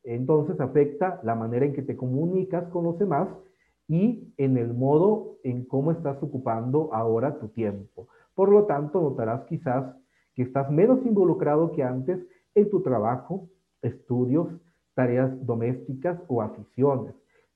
Entonces 0.06 0.60
afecta 0.60 1.20
la 1.24 1.34
manera 1.34 1.66
en 1.66 1.72
que 1.72 1.82
te 1.82 1.96
comunicas 1.96 2.68
con 2.68 2.84
los 2.84 2.96
demás 2.96 3.28
y 3.88 4.32
en 4.36 4.56
el 4.56 4.72
modo 4.72 5.38
en 5.42 5.64
cómo 5.64 5.90
estás 5.90 6.22
ocupando 6.22 6.94
ahora 6.94 7.40
tu 7.40 7.48
tiempo. 7.48 8.06
Por 8.34 8.50
lo 8.50 8.66
tanto, 8.66 9.00
notarás 9.00 9.44
quizás 9.46 9.96
que 10.34 10.42
estás 10.42 10.70
menos 10.70 11.04
involucrado 11.04 11.72
que 11.72 11.82
antes 11.82 12.20
en 12.54 12.70
tu 12.70 12.82
trabajo, 12.82 13.48
estudios, 13.82 14.48
tareas 14.94 15.44
domésticas 15.44 16.20
o 16.28 16.40
aficiones. 16.40 17.14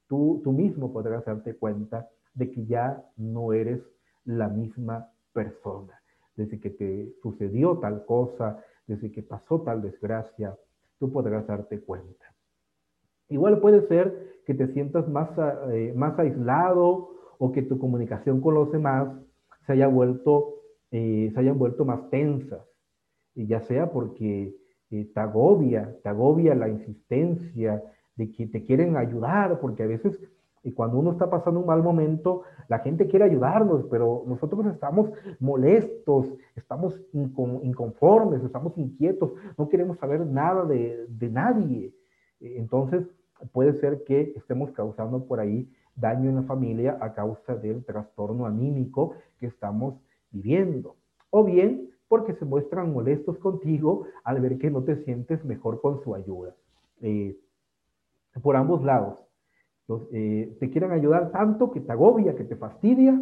Tú, 0.08 0.40
tú 0.42 0.50
mismo 0.50 0.92
podrás 0.92 1.24
darte 1.24 1.54
cuenta 1.54 2.08
de 2.34 2.50
que 2.50 2.66
ya 2.66 3.00
no 3.16 3.52
eres 3.52 3.80
la 4.24 4.48
misma 4.48 5.08
persona. 5.32 6.00
Desde 6.34 6.58
que 6.58 6.70
te 6.70 7.12
sucedió 7.22 7.78
tal 7.78 8.04
cosa, 8.06 8.58
desde 8.88 9.12
que 9.12 9.22
pasó 9.22 9.60
tal 9.60 9.82
desgracia, 9.82 10.56
tú 10.98 11.12
podrás 11.12 11.46
darte 11.46 11.80
cuenta. 11.80 12.26
Igual 13.30 13.60
puede 13.60 13.86
ser 13.86 14.42
que 14.44 14.54
te 14.54 14.66
sientas 14.72 15.08
más, 15.08 15.30
eh, 15.72 15.92
más 15.96 16.18
aislado 16.18 17.10
o 17.38 17.52
que 17.52 17.62
tu 17.62 17.78
comunicación 17.78 18.40
con 18.40 18.54
los 18.54 18.70
demás 18.72 19.08
se 19.66 19.72
haya 19.72 19.86
vuelto, 19.86 20.56
eh, 20.90 21.30
se 21.32 21.40
hayan 21.40 21.58
vuelto 21.58 21.84
más 21.84 22.10
tensas, 22.10 22.60
y 23.34 23.46
ya 23.46 23.60
sea 23.60 23.92
porque 23.92 24.56
eh, 24.90 25.10
te 25.14 25.20
agobia, 25.20 25.96
te 26.02 26.08
agobia 26.08 26.54
la 26.56 26.68
insistencia 26.68 27.82
de 28.16 28.32
que 28.32 28.48
te 28.48 28.64
quieren 28.64 28.96
ayudar, 28.96 29.60
porque 29.60 29.84
a 29.84 29.86
veces 29.86 30.18
cuando 30.74 30.98
uno 30.98 31.12
está 31.12 31.30
pasando 31.30 31.60
un 31.60 31.66
mal 31.66 31.82
momento, 31.82 32.42
la 32.68 32.80
gente 32.80 33.06
quiere 33.06 33.24
ayudarnos, 33.24 33.86
pero 33.90 34.24
nosotros 34.26 34.66
estamos 34.66 35.10
molestos, 35.38 36.26
estamos 36.54 37.00
inconformes, 37.62 38.44
estamos 38.44 38.76
inquietos, 38.76 39.32
no 39.56 39.68
queremos 39.70 39.96
saber 39.98 40.26
nada 40.26 40.66
de, 40.66 41.06
de 41.08 41.30
nadie. 41.30 41.94
Entonces, 42.40 43.06
puede 43.52 43.78
ser 43.80 44.04
que 44.04 44.32
estemos 44.36 44.70
causando 44.72 45.24
por 45.24 45.40
ahí 45.40 45.68
daño 45.96 46.30
en 46.30 46.36
la 46.36 46.42
familia 46.42 46.98
a 47.00 47.12
causa 47.12 47.54
del 47.56 47.84
trastorno 47.84 48.46
anímico 48.46 49.14
que 49.38 49.46
estamos 49.46 49.94
viviendo. 50.30 50.96
O 51.30 51.44
bien 51.44 51.90
porque 52.08 52.34
se 52.34 52.44
muestran 52.44 52.92
molestos 52.92 53.38
contigo 53.38 54.04
al 54.24 54.40
ver 54.40 54.58
que 54.58 54.70
no 54.70 54.82
te 54.82 54.96
sientes 55.04 55.44
mejor 55.44 55.80
con 55.80 56.02
su 56.02 56.14
ayuda. 56.14 56.54
Eh, 57.02 57.36
por 58.42 58.56
ambos 58.56 58.82
lados. 58.84 59.18
Eh, 60.12 60.56
te 60.60 60.70
quieren 60.70 60.92
ayudar 60.92 61.32
tanto 61.32 61.72
que 61.72 61.80
te 61.80 61.90
agobia, 61.92 62.36
que 62.36 62.44
te 62.44 62.56
fastidia, 62.56 63.20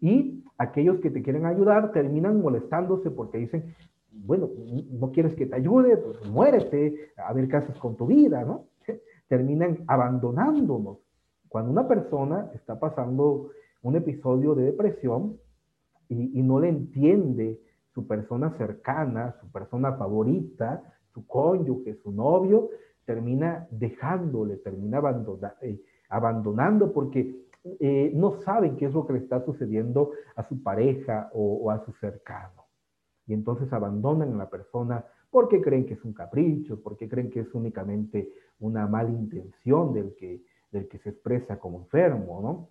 y 0.00 0.44
aquellos 0.58 1.00
que 1.00 1.10
te 1.10 1.22
quieren 1.22 1.44
ayudar 1.44 1.92
terminan 1.92 2.40
molestándose 2.40 3.10
porque 3.10 3.38
dicen, 3.38 3.74
bueno, 4.10 4.48
no 4.90 5.12
quieres 5.12 5.34
que 5.34 5.46
te 5.46 5.56
ayude, 5.56 5.96
pues 5.96 6.26
muérete, 6.30 7.12
a 7.16 7.32
ver 7.32 7.48
qué 7.48 7.60
con 7.78 7.96
tu 7.96 8.06
vida, 8.06 8.44
¿no? 8.44 8.64
Terminan 9.28 9.84
abandonándonos. 9.86 10.98
Cuando 11.48 11.70
una 11.70 11.88
persona 11.88 12.50
está 12.54 12.78
pasando 12.78 13.50
un 13.82 13.96
episodio 13.96 14.54
de 14.54 14.64
depresión 14.64 15.38
y, 16.08 16.42
no 16.42 16.60
le 16.60 16.68
entiende 16.68 17.60
su 17.94 18.06
persona 18.06 18.56
cercana, 18.58 19.36
su 19.40 19.50
persona 19.50 19.92
favorita, 19.94 20.82
su 21.12 21.26
cónyuge, 21.26 21.96
su 22.02 22.12
novio, 22.12 22.70
termina 23.04 23.66
dejándole, 23.70 24.56
termina 24.56 25.00
eh, 25.62 25.80
abandonando 26.08 26.92
porque 26.92 27.46
eh, 27.80 28.12
no 28.14 28.40
saben 28.42 28.76
qué 28.76 28.86
es 28.86 28.94
lo 28.94 29.06
que 29.06 29.14
le 29.14 29.18
está 29.20 29.44
sucediendo 29.44 30.12
a 30.36 30.46
su 30.48 30.62
pareja 30.62 31.30
o, 31.32 31.54
o, 31.62 31.70
a 31.70 31.84
su 31.84 31.92
cercano. 31.94 32.66
Y 33.26 33.34
entonces 33.34 33.72
abandonan 33.72 34.34
a 34.34 34.36
la 34.36 34.50
persona 34.50 35.04
porque 35.30 35.60
creen 35.60 35.86
que 35.86 35.94
es 35.94 36.04
un 36.04 36.12
capricho, 36.12 36.80
porque 36.82 37.08
creen 37.08 37.30
que 37.30 37.40
es 37.40 37.54
únicamente 37.54 38.32
una 38.60 38.86
mala 38.86 39.10
intención 39.10 39.92
del 39.92 40.14
que, 40.16 40.42
del 40.70 40.88
que 40.88 40.98
se 40.98 41.10
expresa 41.10 41.58
como 41.58 41.80
enfermo, 41.80 42.40
¿no? 42.42 42.68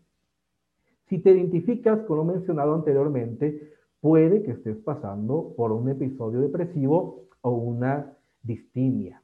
Si 1.07 1.19
te 1.19 1.31
identificas 1.31 1.99
con 2.01 2.17
lo 2.17 2.23
mencionado 2.23 2.73
anteriormente, 2.73 3.73
puede 4.01 4.43
que 4.43 4.51
estés 4.51 4.77
pasando 4.77 5.53
por 5.55 5.71
un 5.71 5.89
episodio 5.89 6.41
depresivo 6.41 7.25
o 7.41 7.51
una 7.51 8.17
distimia 8.41 9.21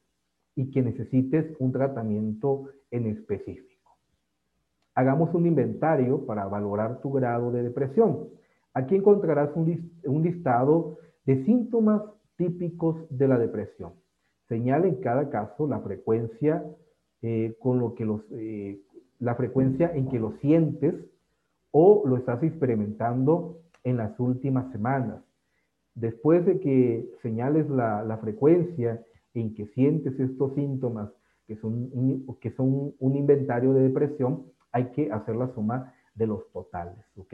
y 0.55 0.69
que 0.69 0.81
necesites 0.81 1.55
un 1.59 1.71
tratamiento 1.71 2.69
en 2.91 3.07
específico. 3.07 3.71
Hagamos 4.93 5.33
un 5.33 5.47
inventario 5.47 6.25
para 6.25 6.45
valorar 6.47 7.01
tu 7.01 7.11
grado 7.11 7.51
de 7.51 7.63
depresión. 7.63 8.27
Aquí 8.73 8.95
encontrarás 8.95 9.49
un, 9.55 10.23
listado 10.23 10.97
de 11.25 11.43
síntomas 11.45 12.03
típicos 12.35 12.97
de 13.09 13.27
la 13.27 13.37
depresión. 13.37 13.93
Señala 14.51 14.85
en 14.85 14.95
cada 14.95 15.29
caso 15.29 15.65
la 15.65 15.79
frecuencia 15.79 16.61
eh, 17.21 17.55
con 17.61 17.79
lo 17.79 17.95
que 17.95 18.03
los, 18.03 18.19
eh, 18.31 18.81
la 19.19 19.35
frecuencia 19.35 19.89
en 19.95 20.09
que 20.09 20.19
lo 20.19 20.33
sientes 20.41 20.93
o 21.71 22.03
lo 22.05 22.17
estás 22.17 22.43
experimentando 22.43 23.61
en 23.85 23.95
las 23.95 24.19
últimas 24.19 24.69
semanas. 24.73 25.23
Después 25.95 26.45
de 26.45 26.59
que 26.59 27.09
señales 27.21 27.69
la, 27.69 28.17
frecuencia 28.21 29.01
en 29.33 29.55
que 29.55 29.67
sientes 29.67 30.19
estos 30.19 30.53
síntomas, 30.55 31.09
que 31.47 31.55
son, 31.55 31.89
que 32.41 32.51
son 32.51 32.93
un 32.99 33.15
inventario 33.15 33.71
de 33.71 33.83
depresión, 33.83 34.47
hay 34.73 34.87
que 34.91 35.13
hacer 35.13 35.37
la 35.37 35.47
suma 35.53 35.93
de 36.13 36.27
los 36.27 36.51
totales, 36.51 37.05
¿ok? 37.15 37.33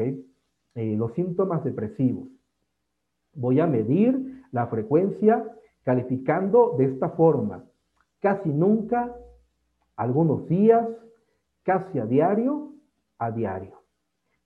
Eh, 0.75 0.95
los 0.95 1.15
síntomas 1.15 1.63
depresivos. 1.63 2.27
Voy 3.33 3.59
a 3.59 3.65
medir 3.65 4.43
la 4.51 4.67
frecuencia 4.67 5.43
calificando 5.88 6.75
de 6.77 6.84
esta 6.84 7.12
forma. 7.12 7.63
Casi 8.20 8.50
nunca, 8.50 9.15
algunos 9.96 10.46
días, 10.50 10.86
casi 11.63 11.98
a 11.98 12.06
diario, 12.06 12.74
a 13.17 13.32
diario. 13.32 13.79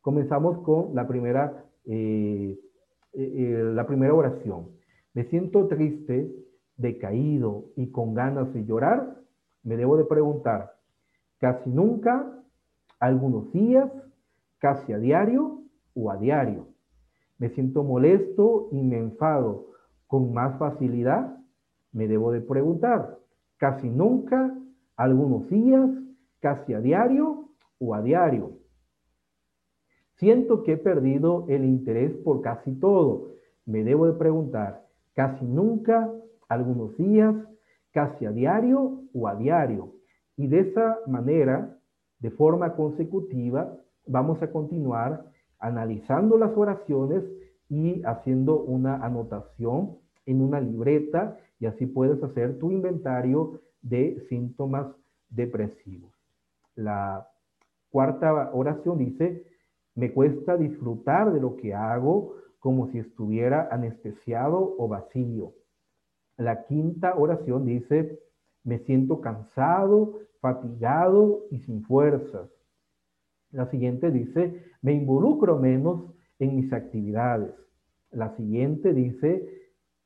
Comenzamos 0.01 0.59
con 0.59 0.93
la 0.93 1.07
primera 1.07 1.65
eh, 1.85 2.59
eh, 3.13 3.33
eh, 3.37 3.71
la 3.73 3.87
primera 3.87 4.13
oración. 4.13 4.67
Me 5.15 5.23
siento 5.23 5.67
triste, 5.67 6.31
decaído 6.77 7.71
y 7.75 7.89
con 7.89 8.13
ganas 8.13 8.53
de 8.53 8.63
llorar. 8.63 9.17
Me 9.63 9.77
debo 9.77 9.97
de 9.97 10.05
preguntar, 10.05 10.75
casi 11.39 11.71
nunca, 11.71 12.39
algunos 12.99 13.51
días, 13.51 13.91
casi 14.59 14.93
a 14.93 14.99
diario 14.99 15.63
o 15.95 16.11
a 16.11 16.17
diario. 16.17 16.67
Me 17.39 17.49
siento 17.49 17.83
molesto 17.83 18.69
y 18.71 18.83
me 18.83 18.99
enfado 18.99 19.70
con 20.11 20.33
más 20.33 20.59
facilidad. 20.59 21.37
Me 21.93 22.05
debo 22.05 22.33
de 22.33 22.41
preguntar, 22.41 23.17
casi 23.55 23.89
nunca, 23.89 24.53
algunos 24.97 25.49
días, 25.49 25.89
casi 26.41 26.73
a 26.73 26.81
diario 26.81 27.47
o 27.79 27.95
a 27.95 28.01
diario. 28.01 28.57
Siento 30.17 30.63
que 30.63 30.73
he 30.73 30.77
perdido 30.77 31.45
el 31.47 31.63
interés 31.63 32.11
por 32.25 32.41
casi 32.41 32.73
todo. 32.73 33.29
Me 33.65 33.85
debo 33.85 34.05
de 34.05 34.19
preguntar, 34.19 34.85
casi 35.13 35.45
nunca, 35.45 36.11
algunos 36.49 36.97
días, 36.97 37.33
casi 37.91 38.25
a 38.25 38.31
diario 38.31 39.03
o 39.13 39.29
a 39.29 39.35
diario. 39.35 39.93
Y 40.35 40.47
de 40.47 40.59
esa 40.59 40.99
manera, 41.07 41.77
de 42.19 42.31
forma 42.31 42.75
consecutiva, 42.75 43.77
vamos 44.05 44.43
a 44.43 44.51
continuar 44.51 45.25
analizando 45.57 46.37
las 46.37 46.51
oraciones 46.57 47.23
y 47.71 48.03
haciendo 48.03 48.59
una 48.59 48.97
anotación 48.97 49.97
en 50.25 50.41
una 50.41 50.59
libreta 50.59 51.37
y 51.57 51.67
así 51.67 51.85
puedes 51.85 52.21
hacer 52.21 52.59
tu 52.59 52.69
inventario 52.69 53.61
de 53.81 54.19
síntomas 54.27 54.87
depresivos. 55.29 56.11
La 56.75 57.29
cuarta 57.89 58.51
oración 58.53 58.97
dice, 58.97 59.45
me 59.95 60.11
cuesta 60.11 60.57
disfrutar 60.57 61.31
de 61.31 61.39
lo 61.39 61.55
que 61.55 61.73
hago 61.73 62.35
como 62.59 62.87
si 62.91 62.99
estuviera 62.99 63.69
anestesiado 63.71 64.75
o 64.77 64.89
vacío. 64.89 65.53
La 66.35 66.65
quinta 66.65 67.15
oración 67.15 67.65
dice, 67.65 68.19
me 68.65 68.79
siento 68.79 69.21
cansado, 69.21 70.19
fatigado 70.41 71.45
y 71.51 71.59
sin 71.59 71.83
fuerzas. 71.83 72.49
La 73.51 73.65
siguiente 73.67 74.11
dice, 74.11 74.61
me 74.81 74.91
involucro 74.91 75.57
menos 75.57 76.11
en 76.41 76.55
mis 76.55 76.73
actividades. 76.73 77.53
La 78.11 78.35
siguiente 78.35 78.93
dice, 78.93 79.47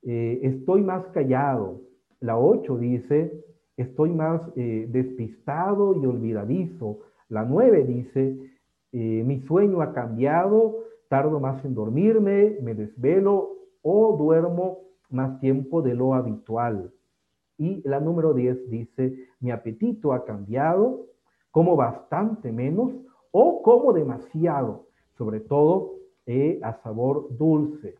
eh, 0.04 0.40
estoy 0.44 0.84
más 0.84 1.08
callado. 1.08 1.82
La 2.20 2.38
ocho 2.38 2.78
dice, 2.78 3.44
estoy 3.78 4.12
más 4.12 4.42
eh, 4.56 4.86
despistado 4.90 5.96
y 5.96 6.06
olvidadizo. 6.06 7.00
La 7.30 7.46
nueve 7.46 7.86
dice, 7.86 8.38
eh, 8.92 9.24
mi 9.26 9.40
sueño 9.42 9.82
ha 9.82 9.94
cambiado, 9.94 10.84
tardo 11.08 11.40
más 11.40 11.64
en 11.64 11.74
dormirme, 11.74 12.58
me 12.62 12.76
desvelo 12.76 13.52
o 13.82 14.18
duermo 14.18 14.80
más 15.10 15.40
tiempo 15.40 15.82
de 15.82 15.96
lo 15.96 16.14
habitual. 16.14 16.92
Y 17.58 17.82
la 17.88 18.02
número 18.02 18.34
10 18.34 18.70
dice, 18.70 19.16
mi 19.40 19.52
apetito 19.52 20.12
ha 20.12 20.26
cambiado, 20.26 21.06
como 21.52 21.78
bastante 21.78 22.52
menos 22.52 22.92
o 23.32 23.62
como 23.62 23.94
demasiado, 23.94 24.88
sobre 25.18 25.40
todo 25.40 25.95
eh, 26.26 26.60
a 26.64 26.82
sabor 26.82 27.28
dulce. 27.38 27.96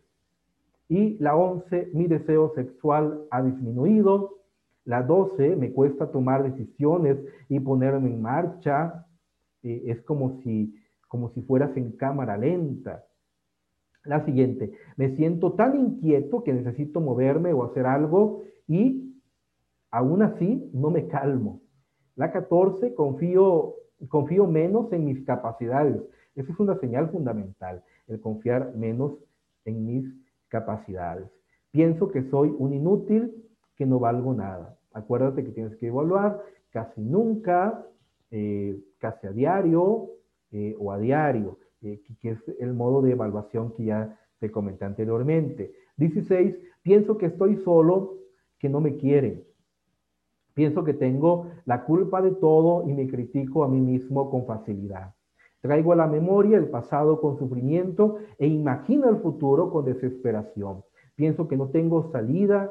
Y 0.88 1.18
la 1.18 1.36
11, 1.36 1.90
mi 1.94 2.06
deseo 2.06 2.52
sexual 2.54 3.24
ha 3.30 3.42
disminuido. 3.42 4.38
La 4.84 5.02
12, 5.02 5.56
me 5.56 5.72
cuesta 5.72 6.10
tomar 6.10 6.44
decisiones 6.44 7.18
y 7.48 7.58
ponerme 7.60 8.10
en 8.10 8.22
marcha. 8.22 9.06
Eh, 9.62 9.82
es 9.86 10.00
como 10.02 10.40
si 10.42 10.74
como 11.08 11.30
si 11.30 11.42
fueras 11.42 11.76
en 11.76 11.92
cámara 11.92 12.36
lenta. 12.36 13.04
La 14.04 14.24
siguiente, 14.24 14.72
me 14.96 15.16
siento 15.16 15.54
tan 15.54 15.76
inquieto 15.76 16.44
que 16.44 16.52
necesito 16.52 17.00
moverme 17.00 17.52
o 17.52 17.64
hacer 17.64 17.86
algo 17.86 18.42
y 18.68 19.20
aún 19.90 20.22
así 20.22 20.70
no 20.72 20.90
me 20.90 21.08
calmo. 21.08 21.60
La 22.14 22.32
14, 22.32 22.94
confío, 22.94 23.74
confío 24.08 24.46
menos 24.46 24.92
en 24.92 25.04
mis 25.04 25.24
capacidades. 25.24 26.02
Esa 26.34 26.52
es 26.52 26.60
una 26.60 26.78
señal 26.78 27.10
fundamental, 27.10 27.82
el 28.06 28.20
confiar 28.20 28.74
menos 28.76 29.12
en 29.64 29.86
mis 29.86 30.04
capacidades. 30.48 31.28
Pienso 31.70 32.10
que 32.10 32.22
soy 32.30 32.54
un 32.58 32.72
inútil, 32.72 33.44
que 33.76 33.86
no 33.86 33.98
valgo 33.98 34.32
nada. 34.32 34.78
Acuérdate 34.92 35.44
que 35.44 35.52
tienes 35.52 35.76
que 35.76 35.88
evaluar 35.88 36.42
casi 36.70 37.02
nunca, 37.02 37.86
eh, 38.30 38.80
casi 38.98 39.26
a 39.26 39.32
diario, 39.32 40.10
eh, 40.52 40.74
o 40.78 40.92
a 40.92 40.98
diario, 40.98 41.58
eh, 41.82 42.00
que 42.20 42.30
es 42.30 42.38
el 42.58 42.72
modo 42.72 43.02
de 43.02 43.12
evaluación 43.12 43.74
que 43.74 43.84
ya 43.84 44.18
te 44.38 44.50
comenté 44.50 44.84
anteriormente. 44.84 45.74
16, 45.96 46.56
pienso 46.82 47.18
que 47.18 47.26
estoy 47.26 47.56
solo, 47.56 48.14
que 48.58 48.68
no 48.68 48.80
me 48.80 48.96
quieren. 48.96 49.44
Pienso 50.54 50.84
que 50.84 50.94
tengo 50.94 51.50
la 51.66 51.84
culpa 51.84 52.22
de 52.22 52.30
todo 52.30 52.88
y 52.88 52.94
me 52.94 53.06
critico 53.06 53.64
a 53.64 53.68
mí 53.68 53.80
mismo 53.80 54.30
con 54.30 54.46
facilidad. 54.46 55.14
Traigo 55.66 55.92
a 55.92 55.96
la 55.96 56.06
memoria 56.06 56.58
el 56.58 56.68
pasado 56.68 57.20
con 57.20 57.38
sufrimiento 57.38 58.18
e 58.38 58.46
imagino 58.46 59.08
el 59.08 59.16
futuro 59.16 59.68
con 59.68 59.84
desesperación. 59.84 60.84
Pienso 61.16 61.48
que 61.48 61.56
no 61.56 61.70
tengo 61.70 62.12
salida 62.12 62.70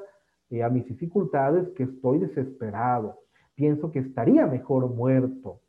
eh, 0.49 0.63
a 0.63 0.69
mis 0.69 0.85
dificultades, 0.85 1.67
que 1.75 1.83
estoy 1.83 2.19
desesperado. 2.19 3.19
Pienso 3.53 3.91
que 3.91 3.99
estaría 3.99 4.47
mejor 4.47 4.87
muerto. 4.87 5.59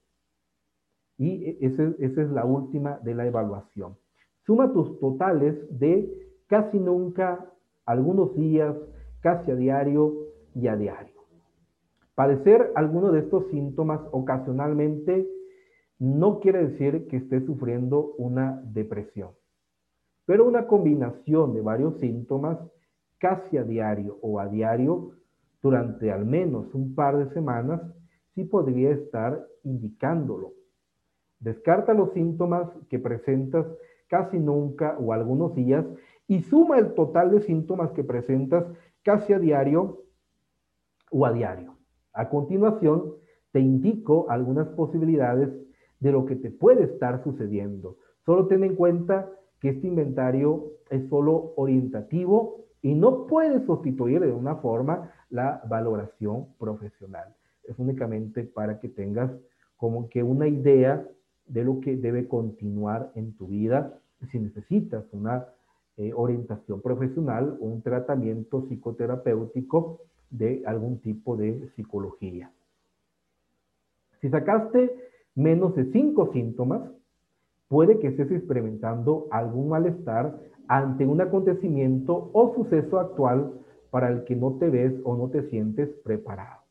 Y 1.19 1.45
e, 1.47 1.59
esa, 1.63 1.83
es 1.99 2.31
la 2.31 2.45
última 2.45 3.01
de 3.03 3.17
la 3.17 3.27
evaluación. 3.27 3.97
Suma 4.45 4.73
tus 4.73 5.01
totales 5.01 5.57
de 5.77 6.09
casi 6.47 6.79
nunca, 6.79 7.45
algunos 7.87 8.37
días, 8.37 8.77
casi 9.21 9.51
a 9.51 9.57
diario 9.57 10.15
y 10.55 10.69
a 10.69 10.77
diario. 10.77 11.17
Padecer 12.15 12.71
alguno 12.77 13.11
de 13.11 13.19
estos 13.19 13.49
síntomas 13.51 14.01
ocasionalmente 14.13 15.29
no 15.99 16.41
quiere 16.41 16.67
decir 16.67 17.07
que 17.09 17.17
estés 17.17 17.45
sufriendo 17.47 18.15
una 18.19 18.61
depresión, 18.65 19.31
pero 20.27 20.47
una 20.47 20.67
combinación 20.67 21.55
de 21.55 21.63
varios 21.63 21.99
síntomas 21.99 22.59
casi 23.19 23.57
a 23.57 23.65
diario 23.65 24.19
o 24.21 24.39
a 24.39 24.49
diario 24.49 25.13
durante 25.63 26.13
al 26.13 26.27
menos 26.27 26.75
un 26.75 26.95
par 26.95 27.17
de 27.17 27.33
semanas 27.33 27.81
sí 28.35 28.45
podría 28.45 28.91
estar 28.91 29.47
indicándolo. 29.65 30.53
Descarta 31.41 31.95
los 31.95 32.13
síntomas 32.13 32.69
que 32.89 32.99
presentas 32.99 33.67
casi 34.09 34.39
nunca 34.39 34.97
o 34.99 35.13
algunos 35.13 35.55
días 35.55 35.85
y 36.29 36.43
suma 36.43 36.79
el 36.79 36.95
total 36.95 37.31
de 37.31 37.41
síntomas 37.41 37.91
que 37.93 38.05
presentas 38.05 38.65
casi 39.03 39.33
a 39.33 39.39
diario 39.39 40.03
o 41.11 41.25
a 41.25 41.33
diario. 41.33 41.77
A 42.13 42.29
continuación, 42.29 43.15
te 43.53 43.61
indico 43.61 44.27
algunas 44.29 44.69
posibilidades 44.69 45.51
de 46.01 46.13
lo 46.13 46.27
que 46.27 46.37
te 46.37 46.51
puede 46.51 46.85
estar 46.85 47.23
sucediendo. 47.25 47.97
Solo 48.25 48.47
ten 48.47 48.65
en 48.65 48.75
cuenta 48.75 49.31
que 49.61 49.71
este 49.71 49.87
inventario 49.87 50.73
es 50.91 51.09
solo 51.09 51.53
orientativo 51.57 52.67
y 52.83 52.95
no 52.95 53.27
puede 53.27 53.65
sustituir 53.65 54.21
de 54.21 54.33
una 54.33 54.57
forma 54.57 55.11
la 55.31 55.63
valoración 55.69 56.47
profesional. 56.59 57.35
Es 57.65 57.79
únicamente 57.79 58.45
para 58.45 58.79
que 58.79 58.89
tengas 58.89 59.31
como 59.77 60.09
que 60.09 60.23
una 60.23 60.49
idea 60.49 61.07
de 61.47 61.65
lo 61.65 61.81
que 61.81 61.97
debe 61.97 62.29
continuar 62.29 63.13
en 63.15 63.37
tu 63.37 63.49
vida. 63.49 63.99
Si 64.31 64.39
necesitas 64.39 65.05
una 65.13 65.47
eh, 65.97 66.13
orientación 66.15 66.81
profesional, 66.81 67.57
un 67.61 67.83
tratamiento 67.83 68.67
psicoterapéutico 68.69 70.01
de 70.31 70.63
algún 70.67 70.99
tipo 71.01 71.37
de 71.37 71.69
psicología. 71.75 72.51
Si 74.21 74.29
sacaste 74.29 74.95
menos 75.37 75.77
de 75.77 75.85
cinco 75.93 76.33
síntomas, 76.33 76.83
puede 77.69 77.99
que 77.99 78.09
estés 78.09 78.31
experimentando 78.33 79.29
algún 79.31 79.69
malestar 79.69 80.41
ante 80.67 81.07
un 81.07 81.21
acontecimiento 81.21 82.31
o 82.33 82.55
suceso 82.55 82.99
actual 82.99 83.53
para 83.91 84.09
el 84.09 84.25
que 84.25 84.35
no 84.35 84.55
te 84.59 84.69
ves 84.69 84.95
o 85.05 85.17
no 85.17 85.29
te 85.29 85.49
sientes 85.49 85.89
preparado. 86.03 86.63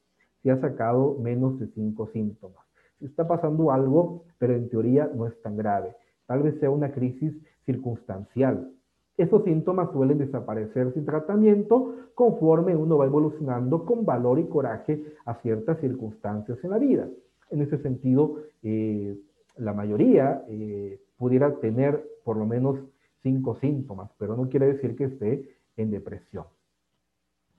Si 0.41 0.49
has 0.49 0.60
sacado 0.60 1.17
menos 1.21 1.60
de 1.60 1.67
cinco 1.67 2.10
síntomas. 2.12 2.65
Si 2.99 3.06
está 3.06 3.28
pasando 3.28 3.71
algo, 3.71 4.23
pero 4.38 4.54
en 4.54 4.69
teoría 4.69 5.10
no 5.13 5.28
es 5.28 5.41
tan 5.41 5.58
grave. 5.58 5.95
Tal 6.25 6.41
vez 6.41 6.60
sea 6.60 6.69
una 6.69 6.91
crisis 6.91 7.34
circunstancial. 7.65 8.71
Esos 9.17 9.43
síntomas 9.43 9.91
suelen 9.91 10.17
desaparecer 10.17 10.93
sin 10.93 11.06
tratamiento 11.06 11.95
conforme 12.15 12.75
uno 12.75 12.97
va 12.97 13.06
evolucionando 13.06 13.86
con 13.86 14.06
valor 14.06 14.39
y 14.39 14.45
coraje 14.45 15.04
a 15.25 15.36
ciertas 15.36 15.80
circunstancias 15.80 16.58
en 16.63 16.69
la 16.69 16.80
vida. 16.80 17.08
En 17.50 17.62
ese 17.62 17.78
sentido, 17.80 18.38
eh, 18.64 19.18
la 19.58 19.74
mayoría 19.74 20.44
eh, 20.50 21.00
pudiera 21.18 21.56
tener 21.60 22.04
por 22.24 22.38
lo 22.38 22.46
menos 22.46 22.80
cinco 23.22 23.56
síntomas, 23.56 24.10
pero 24.18 24.36
no 24.36 24.50
quiere 24.50 24.68
decir 24.74 24.96
que 24.96 25.06
esté 25.06 25.50
en 25.78 25.92
depresión. 25.92 26.46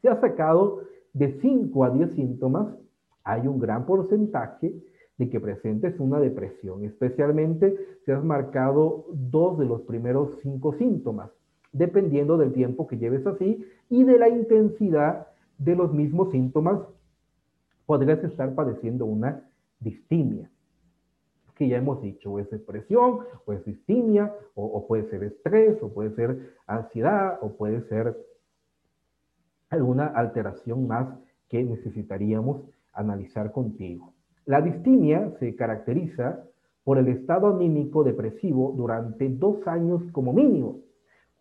Si 0.00 0.08
ha 0.08 0.20
sacado 0.20 0.82
de 1.12 1.38
5 1.40 1.84
a 1.84 1.90
10 1.90 2.12
síntomas, 2.14 2.74
hay 3.24 3.46
un 3.46 3.58
gran 3.58 3.86
porcentaje 3.86 4.74
de 5.18 5.30
que 5.30 5.40
presentes 5.40 5.98
una 5.98 6.20
depresión, 6.20 6.84
especialmente 6.84 7.76
si 8.04 8.12
has 8.12 8.22
marcado 8.22 9.06
dos 9.12 9.58
de 9.58 9.64
los 9.64 9.82
primeros 9.82 10.38
cinco 10.42 10.74
síntomas, 10.74 11.30
dependiendo 11.72 12.36
del 12.36 12.52
tiempo 12.52 12.86
que 12.86 12.98
lleves 12.98 13.26
así 13.26 13.64
y 13.88 14.04
de 14.04 14.18
la 14.18 14.28
intensidad 14.28 15.28
de 15.58 15.74
los 15.74 15.92
mismos 15.92 16.30
síntomas, 16.30 16.80
podrías 17.86 18.22
estar 18.22 18.54
padeciendo 18.54 19.06
una 19.06 19.48
distimia, 19.80 20.50
que 21.54 21.68
ya 21.68 21.78
hemos 21.78 22.02
dicho, 22.02 22.32
o 22.32 22.38
es 22.38 22.50
depresión, 22.50 23.20
o 23.44 23.52
es 23.52 23.64
distimia, 23.64 24.32
o, 24.54 24.86
puede 24.86 25.08
ser 25.08 25.24
estrés, 25.24 25.82
o 25.82 25.92
puede 25.92 26.14
ser 26.14 26.54
ansiedad, 26.66 27.38
o 27.40 27.56
puede 27.56 27.80
ser 27.88 28.16
alguna 29.70 30.06
alteración 30.06 30.86
más 30.86 31.18
que 31.48 31.62
necesitaríamos 31.62 32.62
analizar 32.92 33.52
contigo. 33.52 34.12
La 34.44 34.60
distimia 34.60 35.32
se 35.40 35.56
caracteriza 35.56 36.44
por 36.84 36.98
el 36.98 37.08
estado 37.08 37.48
anímico 37.48 38.04
depresivo 38.04 38.72
durante 38.76 39.28
dos 39.28 39.66
años 39.66 40.02
como 40.12 40.32
mínimo, 40.32 40.82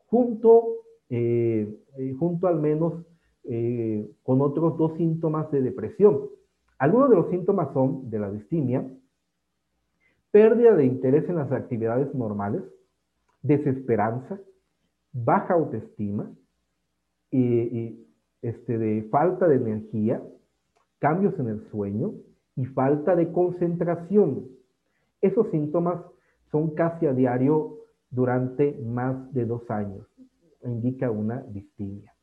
junto, 0.08 0.64
eh, 1.10 1.72
eh, 1.98 2.14
junto 2.18 2.48
al 2.48 2.60
menos 2.60 3.06
eh, 3.44 4.10
con 4.24 4.42
otros 4.42 4.78
dos 4.78 4.98
síntomas 4.98 5.52
de 5.52 5.62
depresión. 5.62 6.30
Algunos 6.78 7.10
de 7.10 7.16
los 7.16 7.30
síntomas 7.30 7.72
son 7.74 8.10
de 8.10 8.20
la 8.20 8.32
distimia, 8.32 8.86
pérdida 10.32 10.76
de 10.76 10.86
interés 10.86 11.28
en 11.30 11.38
las 11.38 11.52
actividades 11.52 12.14
normales, 12.14 12.62
desesperanza, 13.42 14.40
baja 15.14 15.54
autoestima, 15.54 16.30
y, 17.32 18.06
este, 18.42 18.78
de 18.78 19.04
falta 19.10 19.48
de 19.48 19.56
energía, 19.56 20.22
cambios 21.00 21.38
en 21.40 21.50
el 21.50 21.70
sueño 21.70 22.14
y 22.56 22.66
falta 22.66 23.16
de 23.16 23.32
concentración. 23.32 24.48
Esos 25.22 25.50
síntomas 25.52 26.02
son 26.52 26.76
casi 26.76 27.08
a 27.08 27.14
diario 27.14 27.78
durante 28.10 28.80
más 28.86 29.34
de 29.34 29.46
dos 29.46 29.70
años. 29.70 30.08
Indica 30.64 31.12
una 31.12 31.42
distimia. 31.42 32.14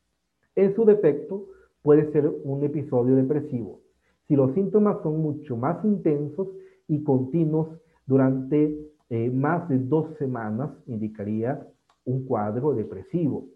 En 0.55 0.73
su 0.75 0.85
defecto, 0.85 1.45
puede 1.81 2.11
ser 2.11 2.27
un 2.43 2.63
episodio 2.63 3.15
depresivo. 3.15 3.82
Si 4.27 4.35
los 4.35 4.53
síntomas 4.53 5.01
son 5.03 5.21
mucho 5.21 5.57
más 5.57 5.83
intensos 5.83 6.47
y 6.87 7.03
continuos 7.03 7.69
durante 8.05 8.77
eh, 9.09 9.29
más 9.29 9.67
de 9.69 9.79
dos 9.79 10.17
semanas, 10.17 10.71
indicaría 10.87 11.67
un 12.05 12.25
cuadro 12.25 12.73
depresivo. 12.73 13.47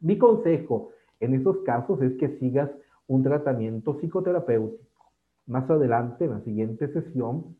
Mi 0.00 0.18
consejo 0.18 0.90
en 1.20 1.34
esos 1.34 1.58
casos 1.64 2.00
es 2.02 2.16
que 2.18 2.38
sigas 2.38 2.70
un 3.06 3.22
tratamiento 3.22 3.98
psicoterapéutico. 3.98 4.84
Más 5.46 5.68
adelante, 5.70 6.24
en 6.24 6.30
la 6.32 6.40
siguiente 6.40 6.88
sesión, 6.92 7.56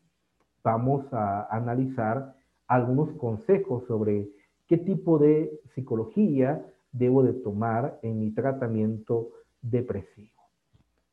vamos 0.62 1.06
a 1.12 1.46
analizar 1.54 2.34
algunos 2.66 3.10
consejos 3.18 3.84
sobre 3.86 4.28
qué 4.66 4.76
tipo 4.76 5.18
de 5.18 5.60
psicología 5.74 6.66
debo 6.92 7.22
de 7.22 7.32
tomar 7.32 7.98
en 8.02 8.18
mi 8.18 8.32
tratamiento 8.32 9.30
depresivo. 9.62 10.42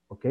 ¿Ok? 0.07 0.25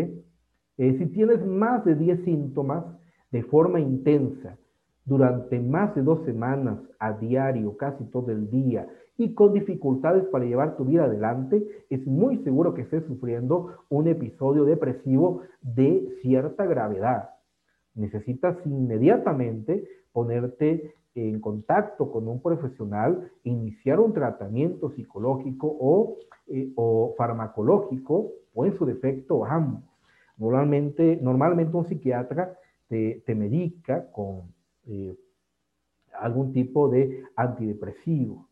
Eh, 0.83 0.99
si 0.99 1.07
tienes 1.07 1.47
más 1.47 1.85
de 1.85 1.95
10 1.95 2.25
síntomas 2.25 2.85
de 3.31 3.45
forma 3.45 3.79
intensa 3.79 4.59
durante 5.05 5.61
más 5.61 5.95
de 5.95 6.03
dos 6.03 6.25
semanas 6.25 6.77
a 6.99 7.13
diario, 7.13 7.77
casi 7.77 8.03
todo 8.07 8.33
el 8.33 8.51
día, 8.51 8.89
y 9.17 9.33
con 9.33 9.53
dificultades 9.53 10.25
para 10.25 10.45
llevar 10.45 10.77
tu 10.77 10.85
vida 10.85 11.05
adelante, 11.05 11.65
es 11.89 12.05
muy 12.05 12.39
seguro 12.39 12.75
que 12.75 12.83
estés 12.83 13.05
sufriendo 13.05 13.77
un 13.91 14.09
episodio 14.09 14.65
depresivo 14.65 15.43
de 15.61 16.19
cierta 16.21 16.67
gravedad. 16.67 17.31
Necesitas 17.95 18.57
inmediatamente 18.67 19.87
ponerte 20.13 20.97
en 21.15 21.39
contacto 21.39 22.11
con 22.11 22.27
un 22.27 22.43
profesional, 22.43 23.31
iniciar 23.45 24.01
un 24.01 24.15
tratamiento 24.15 24.91
psicológico 24.97 25.77
o, 25.79 26.17
eh, 26.49 26.73
o 26.75 27.15
farmacológico, 27.17 28.33
o 28.53 28.67
en 28.67 28.77
su 28.77 28.85
defecto 28.85 29.45
ambos. 29.45 29.92
Normalmente, 30.43 31.21
normalmente 31.23 31.77
un 31.77 31.87
psiquiatra 31.87 32.59
te, 32.89 33.23
medica 33.29 34.11
con 34.11 34.53
eh, 34.89 35.17
algún 36.19 36.53
tipo 36.53 36.89
de 36.89 37.23
antidepresivo, 37.37 38.49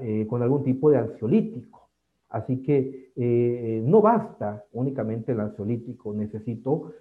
eh, 0.00 0.26
con 0.26 0.42
algún 0.42 0.64
tipo 0.64 0.90
de 0.90 0.96
ansiolítico. 0.96 1.90
Así 2.30 2.62
que 2.62 3.12
eh, 3.14 3.82
no 3.84 4.00
basta 4.00 4.64
únicamente 4.72 5.32
el 5.32 5.40
ansiolítico, 5.40 6.14
necesito 6.14 6.94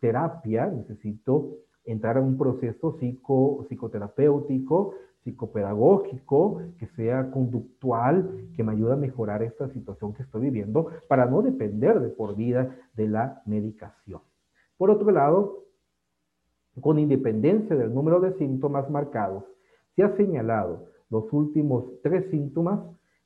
terapia, 0.00 0.68
necesito 0.68 1.56
entrar 1.84 2.16
en 2.16 2.22
un 2.22 2.38
proceso 2.38 2.96
psico, 3.00 3.66
psicoterapéutico, 3.68 4.94
psicopedagógico, 5.24 6.60
que 6.78 6.86
sea 6.88 7.30
conductual, 7.30 8.48
que 8.56 8.64
me 8.64 8.72
ayude 8.72 8.92
a 8.92 8.96
mejorar 8.96 9.42
esta 9.42 9.68
situación 9.68 10.12
que 10.14 10.22
estoy 10.22 10.42
viviendo 10.42 10.88
para 11.08 11.26
no 11.26 11.42
depender 11.42 12.00
de 12.00 12.08
por 12.08 12.36
vida 12.36 12.76
de 12.94 13.08
la 13.08 13.42
medicación. 13.46 14.20
Por 14.76 14.90
otro 14.90 15.10
lado, 15.10 15.64
con 16.80 16.98
independencia 16.98 17.76
del 17.76 17.94
número 17.94 18.20
de 18.20 18.32
síntomas 18.38 18.90
marcados, 18.90 19.44
si 19.94 20.02
ha 20.02 20.16
señalado 20.16 20.86
los 21.10 21.32
últimos 21.32 21.84
tres 22.02 22.30
síntomas, 22.30 22.80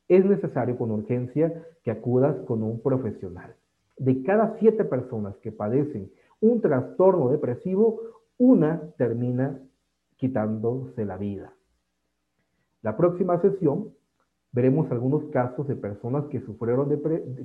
es 0.09 0.24
necesario 0.24 0.76
con 0.76 0.90
urgencia 0.90 1.64
que 1.82 1.90
acudas 1.90 2.37
con 2.46 2.62
un 2.62 2.80
profesional. 2.80 3.54
De 3.96 4.22
cada 4.22 4.56
siete 4.59 4.85
personas 4.85 5.37
que 5.38 5.52
padecen 5.52 6.11
un 6.40 6.61
trastorno 6.61 7.30
depresivo, 7.30 8.00
una 8.37 8.82
termina 8.98 9.59
quitándose 10.16 11.04
la 11.04 11.16
vida. 11.16 11.56
La 12.87 12.96
próxima 12.96 13.40
sesión 13.40 13.88
veremos 14.53 14.88
algunos 14.92 15.25
casos 15.33 15.66
de 15.66 15.75
personas 15.75 16.27
que 16.27 16.40
sufrieron, 16.42 16.88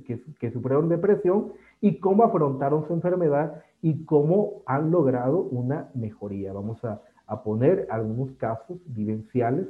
que, 0.05 0.51
sufrieron 0.51 0.87
depresión 0.87 1.53
y 1.81 1.97
cómo 1.99 2.23
afrontaron 2.23 2.85
su 2.85 2.93
enfermedad 2.93 3.63
y 3.81 4.05
cómo 4.05 4.61
han 4.67 4.91
logrado 4.91 5.41
una 5.41 5.89
mejoría. 5.95 6.53
Vamos 6.53 6.77
a, 6.85 7.01
poner 7.43 7.87
algunos 7.89 8.33
casos 8.33 8.77
vivenciales 8.85 9.65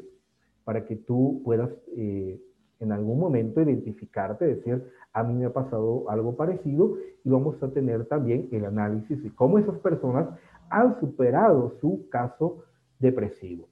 para 0.66 0.86
que 0.86 0.98
tú 0.98 1.42
puedas 1.46 1.70
eh, 1.96 2.38
en 2.82 2.92
algún 2.92 3.18
momento 3.18 3.62
identificarte, 3.62 4.46
decir, 4.46 4.84
a 5.14 5.24
mí 5.24 5.34
me 5.34 5.46
ha 5.46 5.54
pasado 5.54 6.10
algo 6.10 6.36
parecido 6.36 6.98
y 7.24 7.30
vamos 7.30 7.64
a 7.64 7.70
tener 7.70 8.08
también 8.08 8.50
el 8.52 8.66
análisis 8.66 9.24
de 9.24 9.34
cómo 9.34 9.58
esas 9.58 9.78
personas 9.78 10.28
han 10.70 11.00
superado 11.00 11.76
su 11.80 12.10
caso 12.10 12.66
depresivo. 13.00 13.71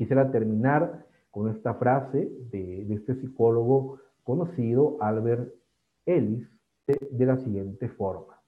Quisiera 0.00 0.30
terminar 0.30 1.04
con 1.30 1.50
esta 1.50 1.74
frase 1.74 2.32
de, 2.50 2.90
este 2.90 3.16
psicólogo 3.16 3.98
conocido, 4.24 4.96
Albert 4.98 5.52
Ellis, 6.06 6.48
de, 6.86 7.26
la 7.26 7.36
siguiente 7.36 7.86
forma. 7.90 8.40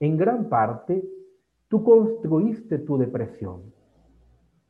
En 0.00 0.16
gran 0.16 0.48
parte, 0.48 1.06
tú 1.68 1.84
construiste 1.84 2.78
tu 2.78 2.96
depresión. 2.96 3.74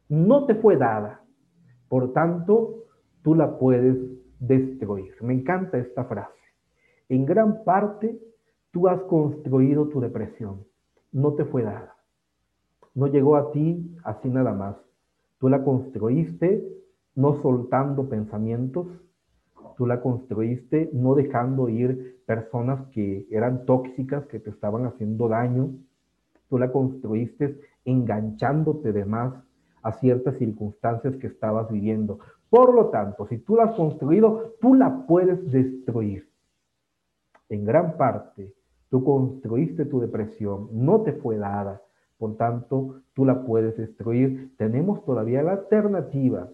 No 0.08 0.46
te 0.46 0.56
fue 0.56 0.76
dada. 0.76 1.22
Por 1.88 2.12
tanto, 2.12 2.86
tú 3.22 3.36
la 3.36 3.56
puedes 3.56 3.96
destruir. 4.40 5.14
Me 5.22 5.34
encanta 5.34 5.78
esta 5.78 6.06
frase. 6.06 6.42
En 7.08 7.24
gran 7.24 7.62
parte, 7.62 8.20
tú 8.72 8.88
has 8.88 9.00
construido 9.02 9.86
tu 9.90 10.00
depresión. 10.00 10.66
No 11.12 11.34
te 11.34 11.44
fue 11.44 11.62
dada. 11.62 11.94
No 12.94 13.06
llegó 13.06 13.36
a 13.36 13.52
ti 13.52 13.96
así 14.02 14.28
nada 14.28 14.52
más. 14.52 14.83
Tú 15.44 15.50
la 15.50 15.62
construiste 15.62 16.66
no 17.16 17.34
soltando 17.42 18.08
pensamientos, 18.08 18.86
tú 19.76 19.86
la 19.86 20.00
construiste 20.00 20.88
no 20.94 21.14
dejando 21.14 21.68
ir 21.68 22.22
personas 22.24 22.86
que 22.92 23.26
eran 23.30 23.66
tóxicas, 23.66 24.24
que 24.24 24.40
te 24.40 24.48
estaban 24.48 24.86
haciendo 24.86 25.28
daño, 25.28 25.74
tú 26.48 26.56
la 26.56 26.72
construiste 26.72 27.60
enganchándote 27.84 28.94
de 28.94 29.04
más 29.04 29.34
a 29.82 29.92
ciertas 29.92 30.38
circunstancias 30.38 31.14
que 31.16 31.26
estabas 31.26 31.70
viviendo. 31.70 32.20
Por 32.48 32.74
lo 32.74 32.88
tanto, 32.88 33.26
si 33.26 33.36
tú 33.36 33.56
la 33.56 33.64
has 33.64 33.76
construido, 33.76 34.54
tú 34.62 34.72
la 34.72 35.06
puedes 35.06 35.52
destruir. 35.52 36.26
En 37.50 37.66
gran 37.66 37.98
parte, 37.98 38.54
tú 38.88 39.04
construiste 39.04 39.84
tu 39.84 40.00
depresión, 40.00 40.70
no 40.72 41.02
te 41.02 41.12
fue 41.12 41.36
dada, 41.36 41.82
por 42.24 42.38
tanto, 42.38 43.02
tú 43.12 43.26
la 43.26 43.44
puedes 43.44 43.76
destruir. 43.76 44.56
Tenemos 44.56 45.04
todavía 45.04 45.42
la 45.42 45.52
alternativa, 45.52 46.48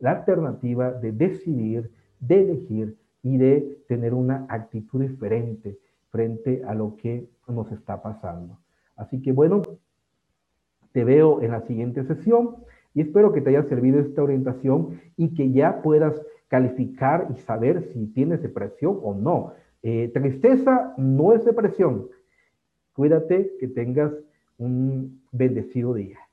la 0.00 0.10
alternativa 0.10 0.90
de 0.90 1.12
decidir, 1.12 1.92
de 2.18 2.40
elegir 2.40 2.96
y 3.22 3.36
de 3.36 3.78
tener 3.86 4.12
una 4.12 4.44
actitud 4.48 5.02
diferente 5.02 5.78
frente 6.10 6.64
a 6.66 6.74
lo 6.74 6.96
que 6.96 7.28
nos 7.46 7.70
está 7.70 8.02
pasando. 8.02 8.58
Así 8.96 9.22
que 9.22 9.30
bueno, 9.30 9.62
te 10.90 11.04
veo 11.04 11.40
en 11.42 11.52
la 11.52 11.60
siguiente 11.60 12.02
sesión 12.02 12.56
y 12.92 13.02
espero 13.02 13.32
que 13.32 13.42
te 13.42 13.50
haya 13.50 13.62
servido 13.68 14.00
esta 14.00 14.20
orientación 14.20 15.00
y 15.16 15.32
que 15.32 15.52
ya 15.52 15.80
puedas 15.80 16.20
calificar 16.48 17.28
y 17.32 17.36
saber 17.36 17.84
si 17.92 18.08
tienes 18.08 18.42
depresión 18.42 18.98
o 19.00 19.14
no. 19.14 19.52
Eh, 19.84 20.10
tristeza 20.12 20.92
no 20.96 21.34
es 21.34 21.44
depresión. 21.44 22.08
Cuídate, 22.94 23.54
que 23.60 23.68
tengas 23.68 24.10
un 24.58 25.22
bendecido 25.32 25.94
día. 25.94 26.25